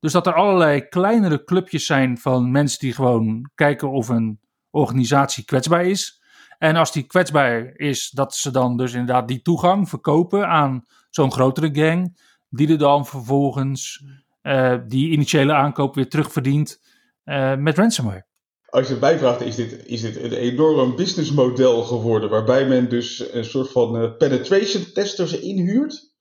Dus 0.00 0.12
dat 0.12 0.26
er 0.26 0.34
allerlei 0.34 0.88
kleinere 0.88 1.44
clubjes 1.44 1.86
zijn 1.86 2.18
van 2.18 2.50
mensen 2.50 2.78
die 2.78 2.92
gewoon 2.92 3.50
kijken 3.54 3.90
of 3.90 4.08
een 4.08 4.40
organisatie 4.70 5.44
kwetsbaar 5.44 5.84
is. 5.84 6.20
En 6.62 6.76
als 6.76 6.92
die 6.92 7.02
kwetsbaar 7.02 7.72
is, 7.76 8.10
dat 8.10 8.34
ze 8.34 8.50
dan 8.50 8.76
dus 8.76 8.92
inderdaad 8.92 9.28
die 9.28 9.42
toegang 9.42 9.88
verkopen 9.88 10.48
aan 10.48 10.84
zo'n 11.10 11.32
grotere 11.32 11.70
gang, 11.72 12.18
die 12.48 12.68
er 12.68 12.78
dan 12.78 13.06
vervolgens 13.06 14.04
uh, 14.42 14.78
die 14.86 15.10
initiële 15.10 15.52
aankoop 15.52 15.94
weer 15.94 16.08
terugverdient 16.08 16.80
uh, 17.24 17.56
met 17.56 17.78
ransomware 17.78 18.30
als 18.72 18.88
je 18.88 18.96
bijvraagt, 18.96 19.40
is 19.40 19.56
dit, 19.56 19.86
is 19.86 20.00
dit 20.00 20.16
een 20.16 20.32
enorm 20.32 20.96
businessmodel 20.96 21.82
geworden. 21.82 22.30
Waarbij 22.30 22.68
men 22.68 22.88
dus 22.88 23.32
een 23.32 23.44
soort 23.44 23.70
van 23.70 24.02
uh, 24.02 24.16
penetration 24.16 24.92
testers 24.92 25.38
inhuurt. 25.38 26.14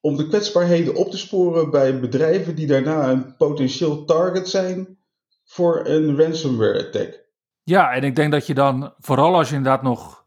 Om 0.00 0.16
de 0.16 0.28
kwetsbaarheden 0.28 0.94
op 0.94 1.10
te 1.10 1.18
sporen 1.18 1.70
bij 1.70 2.00
bedrijven 2.00 2.54
die 2.54 2.66
daarna 2.66 3.10
een 3.10 3.36
potentieel 3.36 4.04
target 4.04 4.48
zijn 4.48 4.98
voor 5.44 5.86
een 5.86 6.16
ransomware 6.16 6.86
attack. 6.86 7.28
Ja, 7.70 7.92
en 7.92 8.02
ik 8.02 8.16
denk 8.16 8.32
dat 8.32 8.46
je 8.46 8.54
dan, 8.54 8.94
vooral 8.98 9.34
als 9.34 9.48
je 9.48 9.54
inderdaad 9.54 9.82
nog 9.82 10.26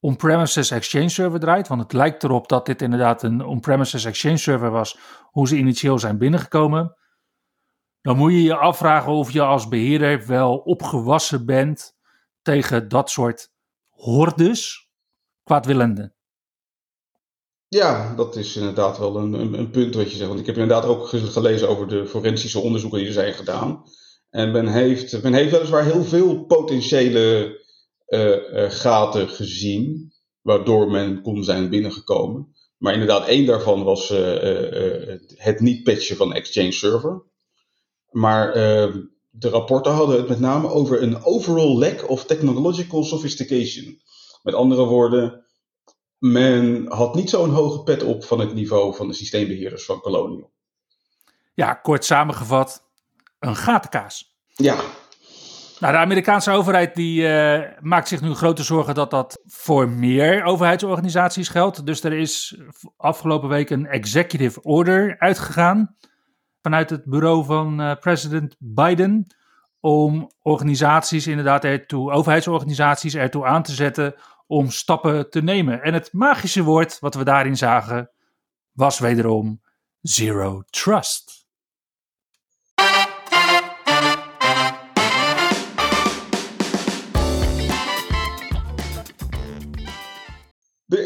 on-premises 0.00 0.70
Exchange 0.70 1.08
server 1.08 1.40
draait, 1.40 1.68
want 1.68 1.82
het 1.82 1.92
lijkt 1.92 2.24
erop 2.24 2.48
dat 2.48 2.66
dit 2.66 2.82
inderdaad 2.82 3.22
een 3.22 3.44
on-premises 3.44 4.04
Exchange 4.04 4.36
server 4.36 4.70
was, 4.70 4.98
hoe 5.22 5.48
ze 5.48 5.56
initieel 5.56 5.98
zijn 5.98 6.18
binnengekomen 6.18 6.96
dan 8.06 8.16
moet 8.16 8.32
je 8.32 8.42
je 8.42 8.56
afvragen 8.56 9.12
of 9.12 9.30
je 9.30 9.42
als 9.42 9.68
beheerder 9.68 10.26
wel 10.26 10.56
opgewassen 10.56 11.46
bent 11.46 11.96
tegen 12.42 12.88
dat 12.88 13.10
soort 13.10 13.50
hordes 13.88 14.88
kwaadwillenden. 15.42 16.14
Ja, 17.68 18.14
dat 18.14 18.36
is 18.36 18.56
inderdaad 18.56 18.98
wel 18.98 19.16
een, 19.16 19.32
een, 19.32 19.58
een, 19.58 19.70
punt 19.70 19.94
wat 19.94 20.10
je 20.10 20.16
zegt. 20.16 20.28
Want 20.28 20.40
ik 20.40 20.46
heb 20.46 20.56
inderdaad 20.56 20.84
ook 20.84 21.08
gelezen 21.08 21.68
over 21.68 21.88
de 21.88 22.06
forensische 22.06 22.60
onderzoeken 22.60 22.98
die 22.98 23.08
er 23.08 23.14
zijn 23.14 23.34
gedaan. 23.34 23.84
En 24.30 24.50
men 24.50 24.66
heeft, 24.66 25.22
men 25.22 25.34
heeft 25.34 25.50
weliswaar 25.50 25.84
heel 25.84 26.04
veel 26.04 26.44
potentiële 26.44 27.58
uh, 28.06 28.30
uh, 28.30 28.70
gaten 28.70 29.28
gezien, 29.28 30.12
waardoor 30.40 30.90
men 30.90 31.22
kon 31.22 31.44
zijn 31.44 31.68
binnengekomen. 31.68 32.54
Maar 32.76 32.92
inderdaad, 32.92 33.26
één 33.26 33.46
daarvan 33.46 33.84
was 33.84 34.10
uh, 34.10 34.18
het 35.34 35.60
niet 35.60 35.82
patchen 35.82 36.16
van 36.16 36.32
Exchange 36.34 36.72
Server. 36.72 37.22
Maar 38.10 38.48
uh, 38.48 38.94
de 39.30 39.48
rapporten 39.48 39.92
hadden 39.92 40.16
het 40.16 40.28
met 40.28 40.40
name 40.40 40.68
over 40.68 41.02
een 41.02 41.24
overall 41.24 41.78
lack 41.78 42.08
of 42.08 42.24
technological 42.24 43.04
sophistication. 43.04 44.00
Met 44.42 44.54
andere 44.54 44.84
woorden, 44.84 45.44
men 46.18 46.86
had 46.92 47.14
niet 47.14 47.30
zo'n 47.30 47.50
hoge 47.50 47.82
pet 47.82 48.02
op 48.02 48.24
van 48.24 48.40
het 48.40 48.54
niveau 48.54 48.94
van 48.94 49.08
de 49.08 49.14
systeembeheerders 49.14 49.84
van 49.84 50.00
Colonial. 50.00 50.50
Ja, 51.54 51.74
kort 51.74 52.04
samengevat, 52.04 52.85
een 53.46 53.56
gatenkaas. 53.56 54.36
Ja. 54.54 54.76
Nou, 55.80 55.92
de 55.92 55.98
Amerikaanse 55.98 56.50
overheid 56.50 56.94
die, 56.94 57.22
uh, 57.22 57.62
maakt 57.80 58.08
zich 58.08 58.20
nu 58.20 58.34
grote 58.34 58.62
zorgen 58.62 58.94
dat 58.94 59.10
dat 59.10 59.42
voor 59.44 59.88
meer 59.88 60.44
overheidsorganisaties 60.44 61.48
geldt. 61.48 61.86
Dus 61.86 62.04
er 62.04 62.12
is 62.12 62.60
afgelopen 62.96 63.48
week 63.48 63.70
een 63.70 63.86
executive 63.86 64.62
order 64.62 65.18
uitgegaan 65.18 65.96
vanuit 66.62 66.90
het 66.90 67.04
bureau 67.04 67.44
van 67.44 67.80
uh, 67.80 67.94
president 67.94 68.56
Biden 68.58 69.26
om 69.80 70.30
organisaties 70.42 71.26
inderdaad 71.26 71.64
ertoe, 71.64 72.12
overheidsorganisaties 72.12 73.14
ertoe 73.14 73.46
aan 73.46 73.62
te 73.62 73.72
zetten 73.72 74.14
om 74.46 74.70
stappen 74.70 75.30
te 75.30 75.42
nemen. 75.42 75.82
En 75.82 75.94
het 75.94 76.12
magische 76.12 76.62
woord 76.62 76.98
wat 76.98 77.14
we 77.14 77.24
daarin 77.24 77.56
zagen 77.56 78.10
was 78.72 78.98
wederom 78.98 79.60
zero 80.00 80.62
trust. 80.70 81.45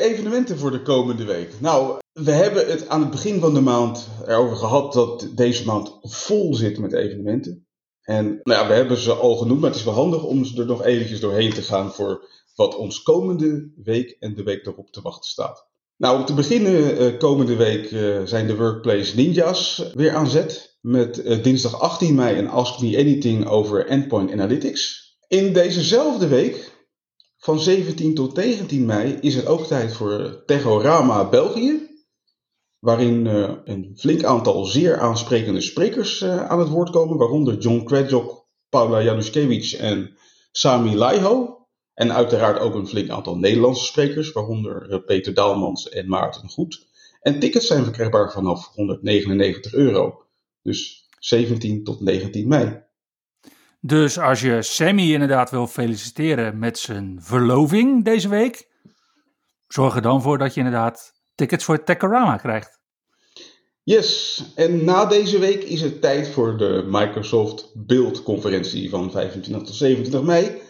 Evenementen 0.00 0.58
voor 0.58 0.70
de 0.70 0.82
komende 0.82 1.24
week. 1.24 1.60
Nou, 1.60 1.98
we 2.12 2.30
hebben 2.30 2.66
het 2.66 2.88
aan 2.88 3.00
het 3.00 3.10
begin 3.10 3.40
van 3.40 3.54
de 3.54 3.60
maand 3.60 4.08
erover 4.26 4.56
gehad 4.56 4.92
dat 4.92 5.28
deze 5.34 5.64
maand 5.64 5.98
vol 6.02 6.54
zit 6.54 6.78
met 6.78 6.92
evenementen. 6.92 7.66
En 8.02 8.40
nou 8.42 8.68
we 8.68 8.74
hebben 8.74 8.96
ze 8.96 9.12
al 9.12 9.36
genoemd, 9.36 9.60
maar 9.60 9.70
het 9.70 9.78
is 9.78 9.84
wel 9.84 9.94
handig 9.94 10.24
om 10.24 10.44
er 10.56 10.66
nog 10.66 10.84
eventjes 10.84 11.20
doorheen 11.20 11.52
te 11.52 11.62
gaan 11.62 11.92
voor 11.92 12.28
wat 12.54 12.76
ons 12.76 13.02
komende 13.02 13.72
week 13.76 14.16
en 14.18 14.34
de 14.34 14.42
week 14.42 14.66
erop 14.66 14.92
te 14.92 15.02
wachten 15.02 15.30
staat. 15.30 15.68
Nou, 15.96 16.18
om 16.18 16.24
te 16.24 16.34
beginnen 16.34 17.02
uh, 17.02 17.18
komende 17.18 17.56
week 17.56 17.90
uh, 17.90 18.20
zijn 18.24 18.46
de 18.46 18.56
Workplace 18.56 19.16
Ninjas 19.16 19.90
weer 19.94 20.14
aan 20.14 20.28
zet. 20.28 20.78
Met 20.80 21.18
uh, 21.18 21.42
dinsdag 21.42 21.80
18 21.80 22.14
mei 22.14 22.38
een 22.38 22.48
Ask 22.48 22.80
Me 22.80 22.98
Anything 22.98 23.46
over 23.46 23.86
Endpoint 23.86 24.32
Analytics. 24.32 25.16
In 25.28 25.52
dezezelfde 25.52 26.28
week, 26.28 26.69
van 27.40 27.60
17 27.60 28.14
tot 28.14 28.36
19 28.36 28.86
mei, 28.86 29.18
is 29.20 29.34
het 29.34 29.46
ook 29.46 29.66
tijd 29.66 29.92
voor 29.92 30.42
Techorama 30.46 31.28
België. 31.28 31.88
Waarin 32.78 33.26
een 33.64 33.92
flink 33.96 34.24
aantal 34.24 34.64
zeer 34.64 34.98
aansprekende 34.98 35.60
sprekers 35.60 36.24
aan 36.24 36.58
het 36.58 36.68
woord 36.68 36.90
komen. 36.90 37.16
Waaronder 37.16 37.58
John 37.58 37.84
Kredjok, 37.84 38.46
Paula 38.68 39.02
Januszkiewicz 39.02 39.74
en 39.74 40.16
Sami 40.52 40.96
Laiho. 40.96 41.60
En 41.94 42.12
uiteraard 42.12 42.58
ook 42.58 42.74
een 42.74 42.86
flink 42.86 43.10
aantal 43.10 43.36
Nederlandse 43.36 43.84
sprekers, 43.84 44.32
waaronder 44.32 44.90
eh, 44.90 45.04
Peter 45.06 45.34
Daalmans 45.34 45.88
en 45.88 46.08
Maarten 46.08 46.48
Goed. 46.48 46.86
En 47.20 47.38
tickets 47.38 47.66
zijn 47.66 47.84
verkrijgbaar 47.84 48.32
vanaf 48.32 48.74
199 48.74 49.72
euro. 49.72 50.22
Dus 50.62 51.08
17 51.18 51.84
tot 51.84 52.00
19 52.00 52.48
mei. 52.48 52.82
Dus 53.80 54.18
als 54.18 54.40
je 54.40 54.62
Sammy 54.62 55.12
inderdaad 55.12 55.50
wil 55.50 55.66
feliciteren 55.66 56.58
met 56.58 56.78
zijn 56.78 57.18
verloving 57.22 58.04
deze 58.04 58.28
week, 58.28 58.68
zorg 59.68 59.94
er 59.94 60.02
dan 60.02 60.22
voor 60.22 60.38
dat 60.38 60.54
je 60.54 60.60
inderdaad 60.60 61.12
tickets 61.34 61.64
voor 61.64 61.84
Techorama 61.84 62.36
krijgt. 62.36 62.78
Yes, 63.82 64.44
en 64.54 64.84
na 64.84 65.04
deze 65.04 65.38
week 65.38 65.62
is 65.62 65.80
het 65.80 66.00
tijd 66.00 66.28
voor 66.28 66.56
de 66.56 66.86
Microsoft 66.90 67.72
Build 67.74 68.22
conferentie 68.22 68.90
van 68.90 69.10
25 69.10 69.62
tot 69.62 69.74
27 69.74 70.22
mei 70.22 70.62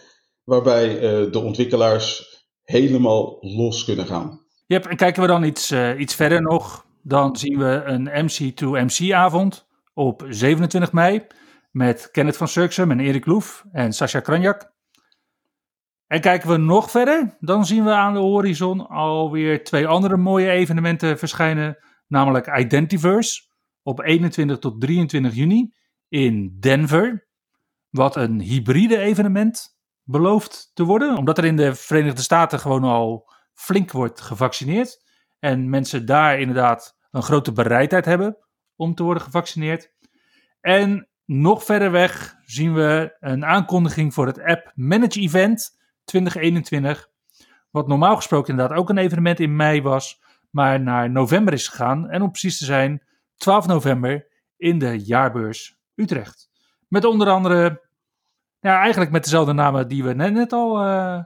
waarbij 0.43 0.95
uh, 0.95 1.31
de 1.31 1.39
ontwikkelaars 1.39 2.39
helemaal 2.63 3.37
los 3.39 3.85
kunnen 3.85 4.05
gaan. 4.05 4.45
Yep, 4.65 4.85
en 4.85 4.97
kijken 4.97 5.21
we 5.21 5.27
dan 5.27 5.43
iets, 5.43 5.71
uh, 5.71 5.99
iets 5.99 6.15
verder 6.15 6.41
nog, 6.41 6.85
dan 7.01 7.37
zien 7.37 7.57
we 7.57 7.81
een 7.85 8.29
MC2MC-avond 8.29 9.65
op 9.93 10.25
27 10.29 10.91
mei 10.91 11.25
met 11.71 12.11
Kenneth 12.11 12.37
van 12.37 12.47
Surksum 12.47 12.91
en 12.91 12.99
Erik 12.99 13.25
Loef 13.25 13.65
en 13.71 13.93
Sascha 13.93 14.19
Kranjak. 14.19 14.71
En 16.07 16.21
kijken 16.21 16.49
we 16.49 16.57
nog 16.57 16.91
verder, 16.91 17.37
dan 17.39 17.65
zien 17.65 17.83
we 17.83 17.91
aan 17.91 18.13
de 18.13 18.19
horizon 18.19 18.87
alweer 18.87 19.63
twee 19.63 19.87
andere 19.87 20.17
mooie 20.17 20.49
evenementen 20.49 21.17
verschijnen, 21.17 21.77
namelijk 22.07 22.57
Identiverse 22.57 23.41
op 23.83 24.01
21 24.01 24.57
tot 24.59 24.81
23 24.81 25.35
juni 25.35 25.73
in 26.07 26.57
Denver, 26.59 27.27
wat 27.89 28.15
een 28.15 28.39
hybride 28.39 28.97
evenement 28.97 29.77
beloofd 30.03 30.71
te 30.73 30.83
worden. 30.83 31.17
Omdat 31.17 31.37
er 31.37 31.45
in 31.45 31.55
de 31.55 31.75
Verenigde 31.75 32.21
Staten 32.21 32.59
gewoon 32.59 32.83
al 32.83 33.31
flink 33.53 33.91
wordt 33.91 34.21
gevaccineerd. 34.21 35.05
En 35.39 35.69
mensen 35.69 36.05
daar 36.05 36.39
inderdaad 36.39 36.97
een 37.11 37.23
grote 37.23 37.51
bereidheid 37.51 38.05
hebben 38.05 38.37
om 38.75 38.95
te 38.95 39.03
worden 39.03 39.23
gevaccineerd. 39.23 39.93
En 40.61 41.10
nog 41.31 41.63
verder 41.63 41.91
weg 41.91 42.35
zien 42.45 42.73
we 42.73 43.15
een 43.19 43.45
aankondiging 43.45 44.13
voor 44.13 44.25
het 44.25 44.41
App 44.43 44.71
Manage 44.75 45.19
Event 45.19 45.77
2021. 46.03 47.09
Wat 47.69 47.87
normaal 47.87 48.15
gesproken 48.15 48.51
inderdaad 48.51 48.77
ook 48.77 48.89
een 48.89 48.97
evenement 48.97 49.39
in 49.39 49.55
mei 49.55 49.81
was, 49.81 50.21
maar 50.49 50.81
naar 50.81 51.11
november 51.11 51.53
is 51.53 51.67
gegaan. 51.67 52.09
En 52.09 52.21
om 52.21 52.29
precies 52.31 52.57
te 52.57 52.65
zijn, 52.65 53.03
12 53.37 53.67
november 53.67 54.27
in 54.57 54.79
de 54.79 54.99
jaarbeurs 55.03 55.79
Utrecht. 55.95 56.49
Met 56.87 57.05
onder 57.05 57.29
andere 57.29 57.81
ja, 58.59 58.79
eigenlijk 58.79 59.11
met 59.11 59.23
dezelfde 59.23 59.53
namen 59.53 59.87
die 59.87 60.03
we 60.03 60.13
net, 60.13 60.33
net 60.33 60.53
al 60.53 60.85
uh, 60.85 61.23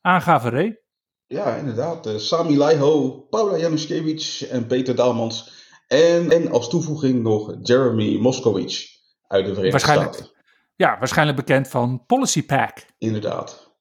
aangaven, 0.00 0.50
Ray. 0.50 0.80
Ja, 1.26 1.54
inderdaad. 1.54 2.06
Uh, 2.06 2.16
Sami 2.16 2.56
Laiho, 2.56 3.10
Paula 3.10 3.56
Januszkiewicz 3.56 4.42
en 4.42 4.66
Peter 4.66 4.94
Daalmans. 4.94 5.52
En, 5.86 6.30
en 6.30 6.50
als 6.50 6.68
toevoeging 6.68 7.22
nog 7.22 7.56
Jeremy 7.62 8.18
Moskowitz 8.18 8.97
uit 9.28 9.46
de 9.46 9.54
Verenigde 9.54 9.78
Staten. 9.78 10.30
Ja, 10.76 10.98
waarschijnlijk 10.98 11.36
bekend 11.38 11.68
van 11.68 12.04
Policy 12.06 12.46
Pack. 12.46 12.78
Inderdaad. 12.98 13.76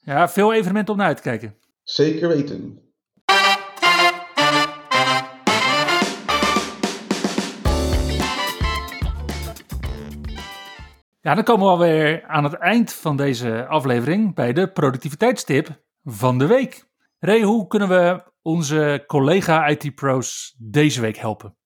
Ja, 0.00 0.28
veel 0.28 0.52
evenementen 0.52 0.92
om 0.92 0.98
naar 0.98 1.08
uit 1.08 1.16
te 1.16 1.22
kijken. 1.22 1.58
Zeker 1.82 2.28
weten. 2.28 2.80
Ja, 11.20 11.34
dan 11.34 11.44
komen 11.44 11.66
we 11.66 11.72
alweer 11.72 12.24
aan 12.26 12.44
het 12.44 12.54
eind 12.54 12.92
van 12.92 13.16
deze 13.16 13.66
aflevering 13.66 14.34
bij 14.34 14.52
de 14.52 14.72
productiviteitstip 14.72 15.82
van 16.04 16.38
de 16.38 16.46
week. 16.46 16.84
Ray, 17.18 17.42
hoe 17.42 17.66
kunnen 17.66 17.88
we 17.88 18.32
onze 18.42 19.04
collega 19.06 19.66
IT-pro's 19.66 20.54
deze 20.58 21.00
week 21.00 21.16
helpen? 21.16 21.56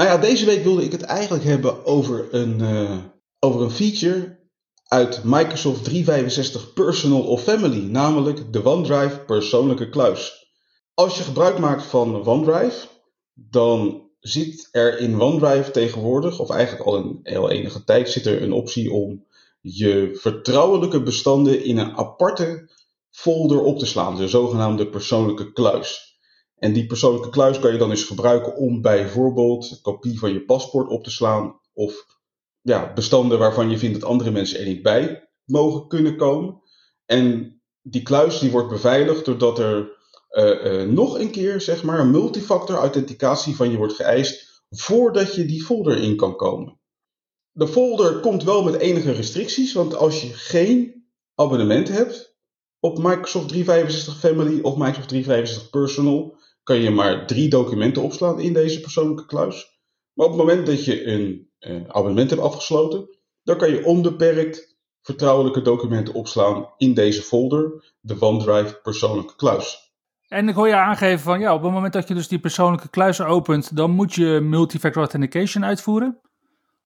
Nou 0.00 0.12
ja, 0.12 0.18
deze 0.18 0.46
week 0.46 0.62
wilde 0.62 0.84
ik 0.84 0.92
het 0.92 1.02
eigenlijk 1.02 1.44
hebben 1.44 1.84
over 1.84 2.34
een, 2.34 2.58
uh, 2.60 2.98
over 3.38 3.62
een 3.62 3.70
feature 3.70 4.38
uit 4.84 5.24
Microsoft 5.24 5.84
365 5.84 6.72
Personal 6.72 7.22
of 7.22 7.42
Family, 7.42 7.90
namelijk 7.90 8.52
de 8.52 8.64
OneDrive 8.64 9.18
persoonlijke 9.18 9.88
kluis. 9.88 10.52
Als 10.94 11.16
je 11.16 11.22
gebruik 11.22 11.58
maakt 11.58 11.82
van 11.82 12.26
OneDrive, 12.26 12.86
dan 13.34 14.08
zit 14.20 14.68
er 14.72 14.98
in 14.98 15.20
OneDrive 15.20 15.70
tegenwoordig, 15.70 16.38
of 16.38 16.50
eigenlijk 16.50 16.86
al 16.86 16.96
een 16.96 17.20
heel 17.22 17.50
enige 17.50 17.84
tijd, 17.84 18.10
zit 18.10 18.26
er 18.26 18.42
een 18.42 18.52
optie 18.52 18.92
om 18.92 19.26
je 19.60 20.18
vertrouwelijke 20.20 21.02
bestanden 21.02 21.64
in 21.64 21.78
een 21.78 21.96
aparte 21.96 22.70
folder 23.10 23.62
op 23.62 23.78
te 23.78 23.86
slaan, 23.86 24.16
de 24.16 24.28
zogenaamde 24.28 24.88
persoonlijke 24.88 25.52
kluis. 25.52 26.09
En 26.60 26.72
die 26.72 26.86
persoonlijke 26.86 27.30
kluis 27.30 27.58
kan 27.58 27.72
je 27.72 27.78
dan 27.78 27.90
eens 27.90 28.04
gebruiken 28.04 28.56
om 28.56 28.80
bijvoorbeeld 28.80 29.70
een 29.70 29.80
kopie 29.82 30.18
van 30.18 30.32
je 30.32 30.44
paspoort 30.44 30.88
op 30.88 31.04
te 31.04 31.10
slaan 31.10 31.60
of 31.72 32.06
ja, 32.60 32.92
bestanden 32.92 33.38
waarvan 33.38 33.70
je 33.70 33.78
vindt 33.78 34.00
dat 34.00 34.08
andere 34.08 34.30
mensen 34.30 34.58
er 34.58 34.66
niet 34.66 34.82
bij 34.82 35.28
mogen 35.44 35.88
kunnen 35.88 36.16
komen. 36.16 36.60
En 37.06 37.60
die 37.82 38.02
kluis 38.02 38.38
die 38.38 38.50
wordt 38.50 38.68
beveiligd 38.68 39.24
doordat 39.24 39.58
er 39.58 39.98
uh, 40.30 40.82
nog 40.82 41.18
een 41.18 41.30
keer 41.30 41.60
zeg 41.60 41.82
maar 41.82 41.98
een 41.98 42.10
multifactor 42.10 42.76
authenticatie 42.76 43.56
van 43.56 43.70
je 43.70 43.76
wordt 43.76 43.94
geëist 43.94 44.64
voordat 44.70 45.34
je 45.34 45.44
die 45.44 45.64
folder 45.64 45.96
in 45.96 46.16
kan 46.16 46.36
komen. 46.36 46.78
De 47.52 47.68
folder 47.68 48.20
komt 48.20 48.44
wel 48.44 48.62
met 48.62 48.74
enige 48.74 49.12
restricties, 49.12 49.72
want 49.72 49.94
als 49.96 50.22
je 50.22 50.28
geen 50.28 51.04
abonnement 51.34 51.88
hebt 51.88 52.36
op 52.80 52.98
Microsoft 52.98 53.48
365 53.48 54.18
Family 54.18 54.60
of 54.60 54.76
Microsoft 54.76 55.08
365 55.08 55.70
Personal, 55.70 56.38
kan 56.70 56.80
je 56.80 56.90
maar 56.90 57.26
drie 57.26 57.48
documenten 57.48 58.02
opslaan 58.02 58.40
in 58.40 58.52
deze 58.52 58.80
persoonlijke 58.80 59.26
kluis. 59.26 59.80
Maar 60.12 60.26
op 60.26 60.32
het 60.32 60.40
moment 60.40 60.66
dat 60.66 60.84
je 60.84 61.06
een 61.06 61.50
uh, 61.60 61.88
abonnement 61.88 62.30
hebt 62.30 62.42
afgesloten, 62.42 63.18
dan 63.42 63.56
kan 63.56 63.70
je 63.70 63.84
onbeperkt 63.84 64.78
vertrouwelijke 65.02 65.62
documenten 65.62 66.14
opslaan 66.14 66.68
in 66.76 66.94
deze 66.94 67.22
folder, 67.22 67.94
de 68.00 68.20
OneDrive 68.20 68.80
persoonlijke 68.82 69.36
kluis. 69.36 69.94
En 70.28 70.48
ik 70.48 70.54
hoor 70.54 70.68
je 70.68 70.74
aangeven 70.74 71.20
van 71.20 71.40
ja, 71.40 71.54
op 71.54 71.62
het 71.62 71.72
moment 71.72 71.92
dat 71.92 72.08
je 72.08 72.14
dus 72.14 72.28
die 72.28 72.40
persoonlijke 72.40 72.90
kluis 72.90 73.20
opent, 73.20 73.76
dan 73.76 73.90
moet 73.90 74.14
je 74.14 74.40
multifactor 74.42 75.02
authentication 75.02 75.64
uitvoeren. 75.64 76.20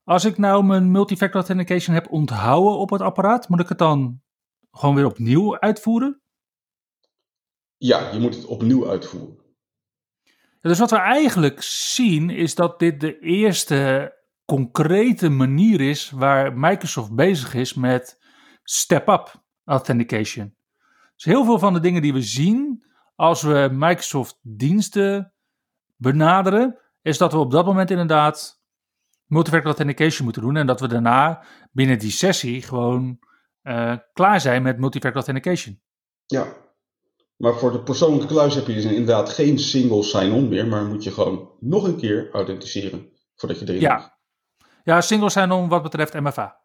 Als 0.05 0.25
ik 0.25 0.39
nou 0.39 0.65
mijn 0.65 0.91
multifactor 0.91 1.41
authentication 1.41 1.95
heb 1.95 2.11
onthouden 2.11 2.79
op 2.79 2.91
het 2.91 3.01
apparaat, 3.01 3.49
moet 3.49 3.61
ik 3.61 3.69
het 3.69 3.79
dan 3.79 4.21
gewoon 4.71 4.95
weer 4.95 5.07
opnieuw 5.07 5.59
uitvoeren? 5.59 6.23
Ja, 7.77 8.11
je 8.13 8.19
moet 8.19 8.35
het 8.35 8.45
opnieuw 8.45 8.89
uitvoeren. 8.89 9.43
Dus 10.69 10.79
wat 10.79 10.91
we 10.91 10.97
eigenlijk 10.97 11.63
zien 11.63 12.31
is 12.31 12.55
dat 12.55 12.79
dit 12.79 13.01
de 13.01 13.19
eerste 13.19 14.13
concrete 14.45 15.29
manier 15.29 15.81
is 15.81 16.11
waar 16.11 16.59
Microsoft 16.59 17.15
bezig 17.15 17.55
is 17.55 17.75
met 17.75 18.19
step-up 18.63 19.43
authentication. 19.65 20.57
Dus 21.15 21.25
heel 21.25 21.45
veel 21.45 21.59
van 21.59 21.73
de 21.73 21.81
dingen 21.81 22.03
die 22.03 22.13
we 22.13 22.23
zien, 22.23 22.85
als 23.15 23.43
we 23.43 23.69
Microsoft 23.73 24.39
diensten 24.43 25.35
benaderen, 25.97 26.79
is 27.03 27.19
dat 27.19 27.33
we 27.33 27.39
op 27.39 27.51
dat 27.51 27.67
moment 27.67 27.91
inderdaad 27.91 28.63
multifactor 29.27 29.71
authentication 29.71 30.25
moeten 30.25 30.43
doen. 30.43 30.57
En 30.57 30.67
dat 30.67 30.81
we 30.81 30.89
daarna 30.89 31.45
binnen 31.73 31.99
die 31.99 32.11
sessie 32.11 32.63
gewoon 32.63 33.19
uh, 33.63 33.97
klaar 34.13 34.41
zijn 34.41 34.63
met 34.63 34.79
multifactor 34.79 35.23
authentication. 35.23 35.81
Ja, 36.27 36.47
maar 37.37 37.55
voor 37.55 37.73
de 37.73 37.83
persoonlijke 37.83 38.27
kluis 38.27 38.55
heb 38.55 38.67
je 38.67 38.75
dus 38.75 38.85
inderdaad 38.85 39.29
geen 39.29 39.59
single 39.59 40.03
sign-on 40.03 40.49
meer, 40.49 40.67
maar 40.67 40.85
moet 40.85 41.05
je 41.05 41.11
gewoon 41.11 41.51
nog 41.61 41.85
een 41.85 41.97
keer 41.97 42.29
authenticeren 42.33 43.09
voordat 43.35 43.59
je 43.59 43.69
erin 43.69 43.81
ja. 43.81 44.19
Ja, 44.85 45.01
single 45.01 45.31
sign-on 45.31 45.69
wat 45.69 45.83
betreft 45.83 46.21
MFA. 46.21 46.61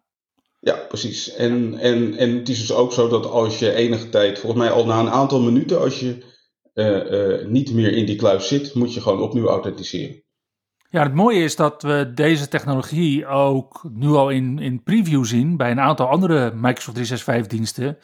Ja, 0.60 0.76
precies. 0.88 1.34
En, 1.34 1.78
en, 1.78 2.18
en 2.18 2.38
het 2.38 2.50
is 2.50 2.60
dus 2.60 2.74
ook 2.74 2.94
zo 2.94 3.08
dat 3.08 3.26
als 3.26 3.60
je 3.60 3.74
enige 3.74 4.10
tijd, 4.10 4.40
volgens 4.40 4.62
mij 4.62 4.72
al 4.72 4.86
na 4.86 5.00
een 5.00 5.10
aantal 5.10 5.42
minuten, 5.42 5.80
als 5.80 6.00
je 6.00 6.26
uh, 6.74 7.48
niet 7.48 7.74
meer 7.74 7.94
in 7.94 8.06
die 8.06 8.16
kluis 8.16 8.48
zit, 8.48 8.74
moet 8.74 8.94
je 8.94 9.02
gewoon 9.02 9.22
opnieuw 9.22 9.48
authenticeren. 9.48 10.24
Ja, 10.90 11.04
het 11.04 11.14
mooie 11.14 11.44
is 11.44 11.56
dat 11.56 11.82
we 11.82 12.12
deze 12.16 12.48
technologie 12.48 13.28
ook 13.28 13.90
nu 13.92 14.08
al 14.08 14.30
in, 14.30 14.60
in 14.60 14.84
preview 14.84 15.26
zien 15.26 15.58
bij 15.58 15.72
een 15.72 15.80
aantal 15.80 16.08
andere 16.08 16.52
Microsoft 16.54 16.96
365 16.96 17.48
diensten 17.48 17.98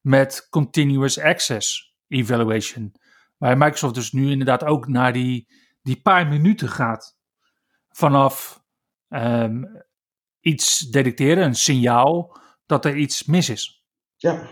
met 0.00 0.46
Continuous 0.50 1.20
Access 1.20 1.89
Evaluation. 2.10 2.94
Waar 3.36 3.58
Microsoft 3.58 3.94
dus 3.94 4.12
nu 4.12 4.30
inderdaad 4.30 4.64
ook 4.64 4.88
naar 4.88 5.12
die, 5.12 5.48
die 5.82 6.00
paar 6.00 6.28
minuten 6.28 6.68
gaat. 6.68 7.16
Vanaf 7.88 8.62
ehm, 9.08 9.64
iets 10.40 10.78
detecteren, 10.78 11.44
een 11.44 11.54
signaal, 11.54 12.38
dat 12.66 12.84
er 12.84 12.96
iets 12.96 13.24
mis 13.24 13.48
is. 13.48 13.84
Ja. 14.16 14.48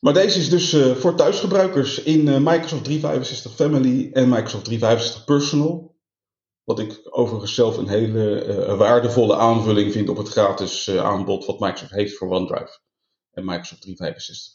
Maar 0.00 0.12
deze 0.12 0.38
is 0.38 0.50
dus 0.50 0.74
uh, 0.74 0.94
voor 0.94 1.14
thuisgebruikers 1.14 2.02
in 2.02 2.26
uh, 2.26 2.38
Microsoft 2.38 2.84
365 2.84 3.54
Family 3.54 4.10
en 4.12 4.28
Microsoft 4.28 4.64
365 4.64 5.24
Personal. 5.24 5.96
Wat 6.64 6.78
ik 6.78 7.00
overigens 7.04 7.54
zelf 7.54 7.76
een 7.76 7.88
hele 7.88 8.46
uh, 8.46 8.78
waardevolle 8.78 9.36
aanvulling 9.36 9.92
vind 9.92 10.08
op 10.08 10.16
het 10.16 10.28
gratis 10.28 10.90
aanbod 10.90 11.44
wat 11.44 11.60
Microsoft 11.60 11.90
heeft 11.92 12.16
voor 12.16 12.28
OneDrive 12.28 12.78
en 13.30 13.44
Microsoft 13.44 13.80
365. 13.80 14.53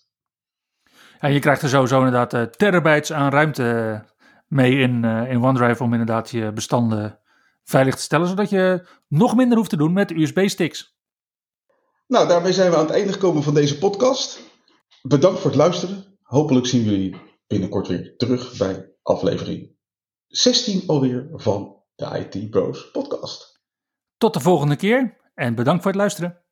Ja, 1.20 1.28
je 1.28 1.40
krijgt 1.40 1.62
er 1.62 1.70
sowieso 1.70 2.06
inderdaad 2.06 2.58
terabytes 2.58 3.14
aan 3.14 3.32
ruimte 3.32 4.02
mee 4.48 4.80
in, 4.80 5.04
in 5.04 5.44
OneDrive 5.44 5.84
om 5.84 5.92
inderdaad 5.92 6.30
je 6.30 6.52
bestanden 6.52 7.20
veilig 7.64 7.96
te 7.96 8.02
stellen, 8.02 8.28
zodat 8.28 8.50
je 8.50 8.88
nog 9.08 9.36
minder 9.36 9.58
hoeft 9.58 9.70
te 9.70 9.78
doen 9.78 9.94
met 9.94 10.12
USB-sticks. 10.12 10.98
Nou, 12.08 12.28
daarmee 12.28 12.54
zijn 12.54 12.72
we 12.72 12.78
aan 12.78 12.86
het 12.86 12.94
einde 12.94 13.14
gekomen 13.14 13.44
van 13.44 13.54
deze 13.54 13.78
podcast. 13.78 14.42
Bedankt 15.02 15.40
voor 15.40 15.50
het 15.50 15.60
luisteren. 15.60 16.18
Hopelijk 16.22 16.66
zien 16.66 16.84
we 16.84 16.90
jullie 16.90 17.16
binnenkort 17.48 17.88
weer 17.88 18.18
terug 18.18 18.58
bij 18.58 18.92
aflevering 19.02 19.76
16 20.28 20.84
alweer 20.88 21.30
van 21.34 21.84
de 21.96 22.30
IT 22.32 22.50
Bros 22.50 22.92
podcast. 22.92 23.62
Tot 24.18 24.34
de 24.34 24.40
volgende 24.40 24.76
keer 24.76 25.18
en 25.34 25.56
bedankt 25.56 25.82
voor 25.82 25.92
het 25.92 26.00
luisteren. 26.00 26.44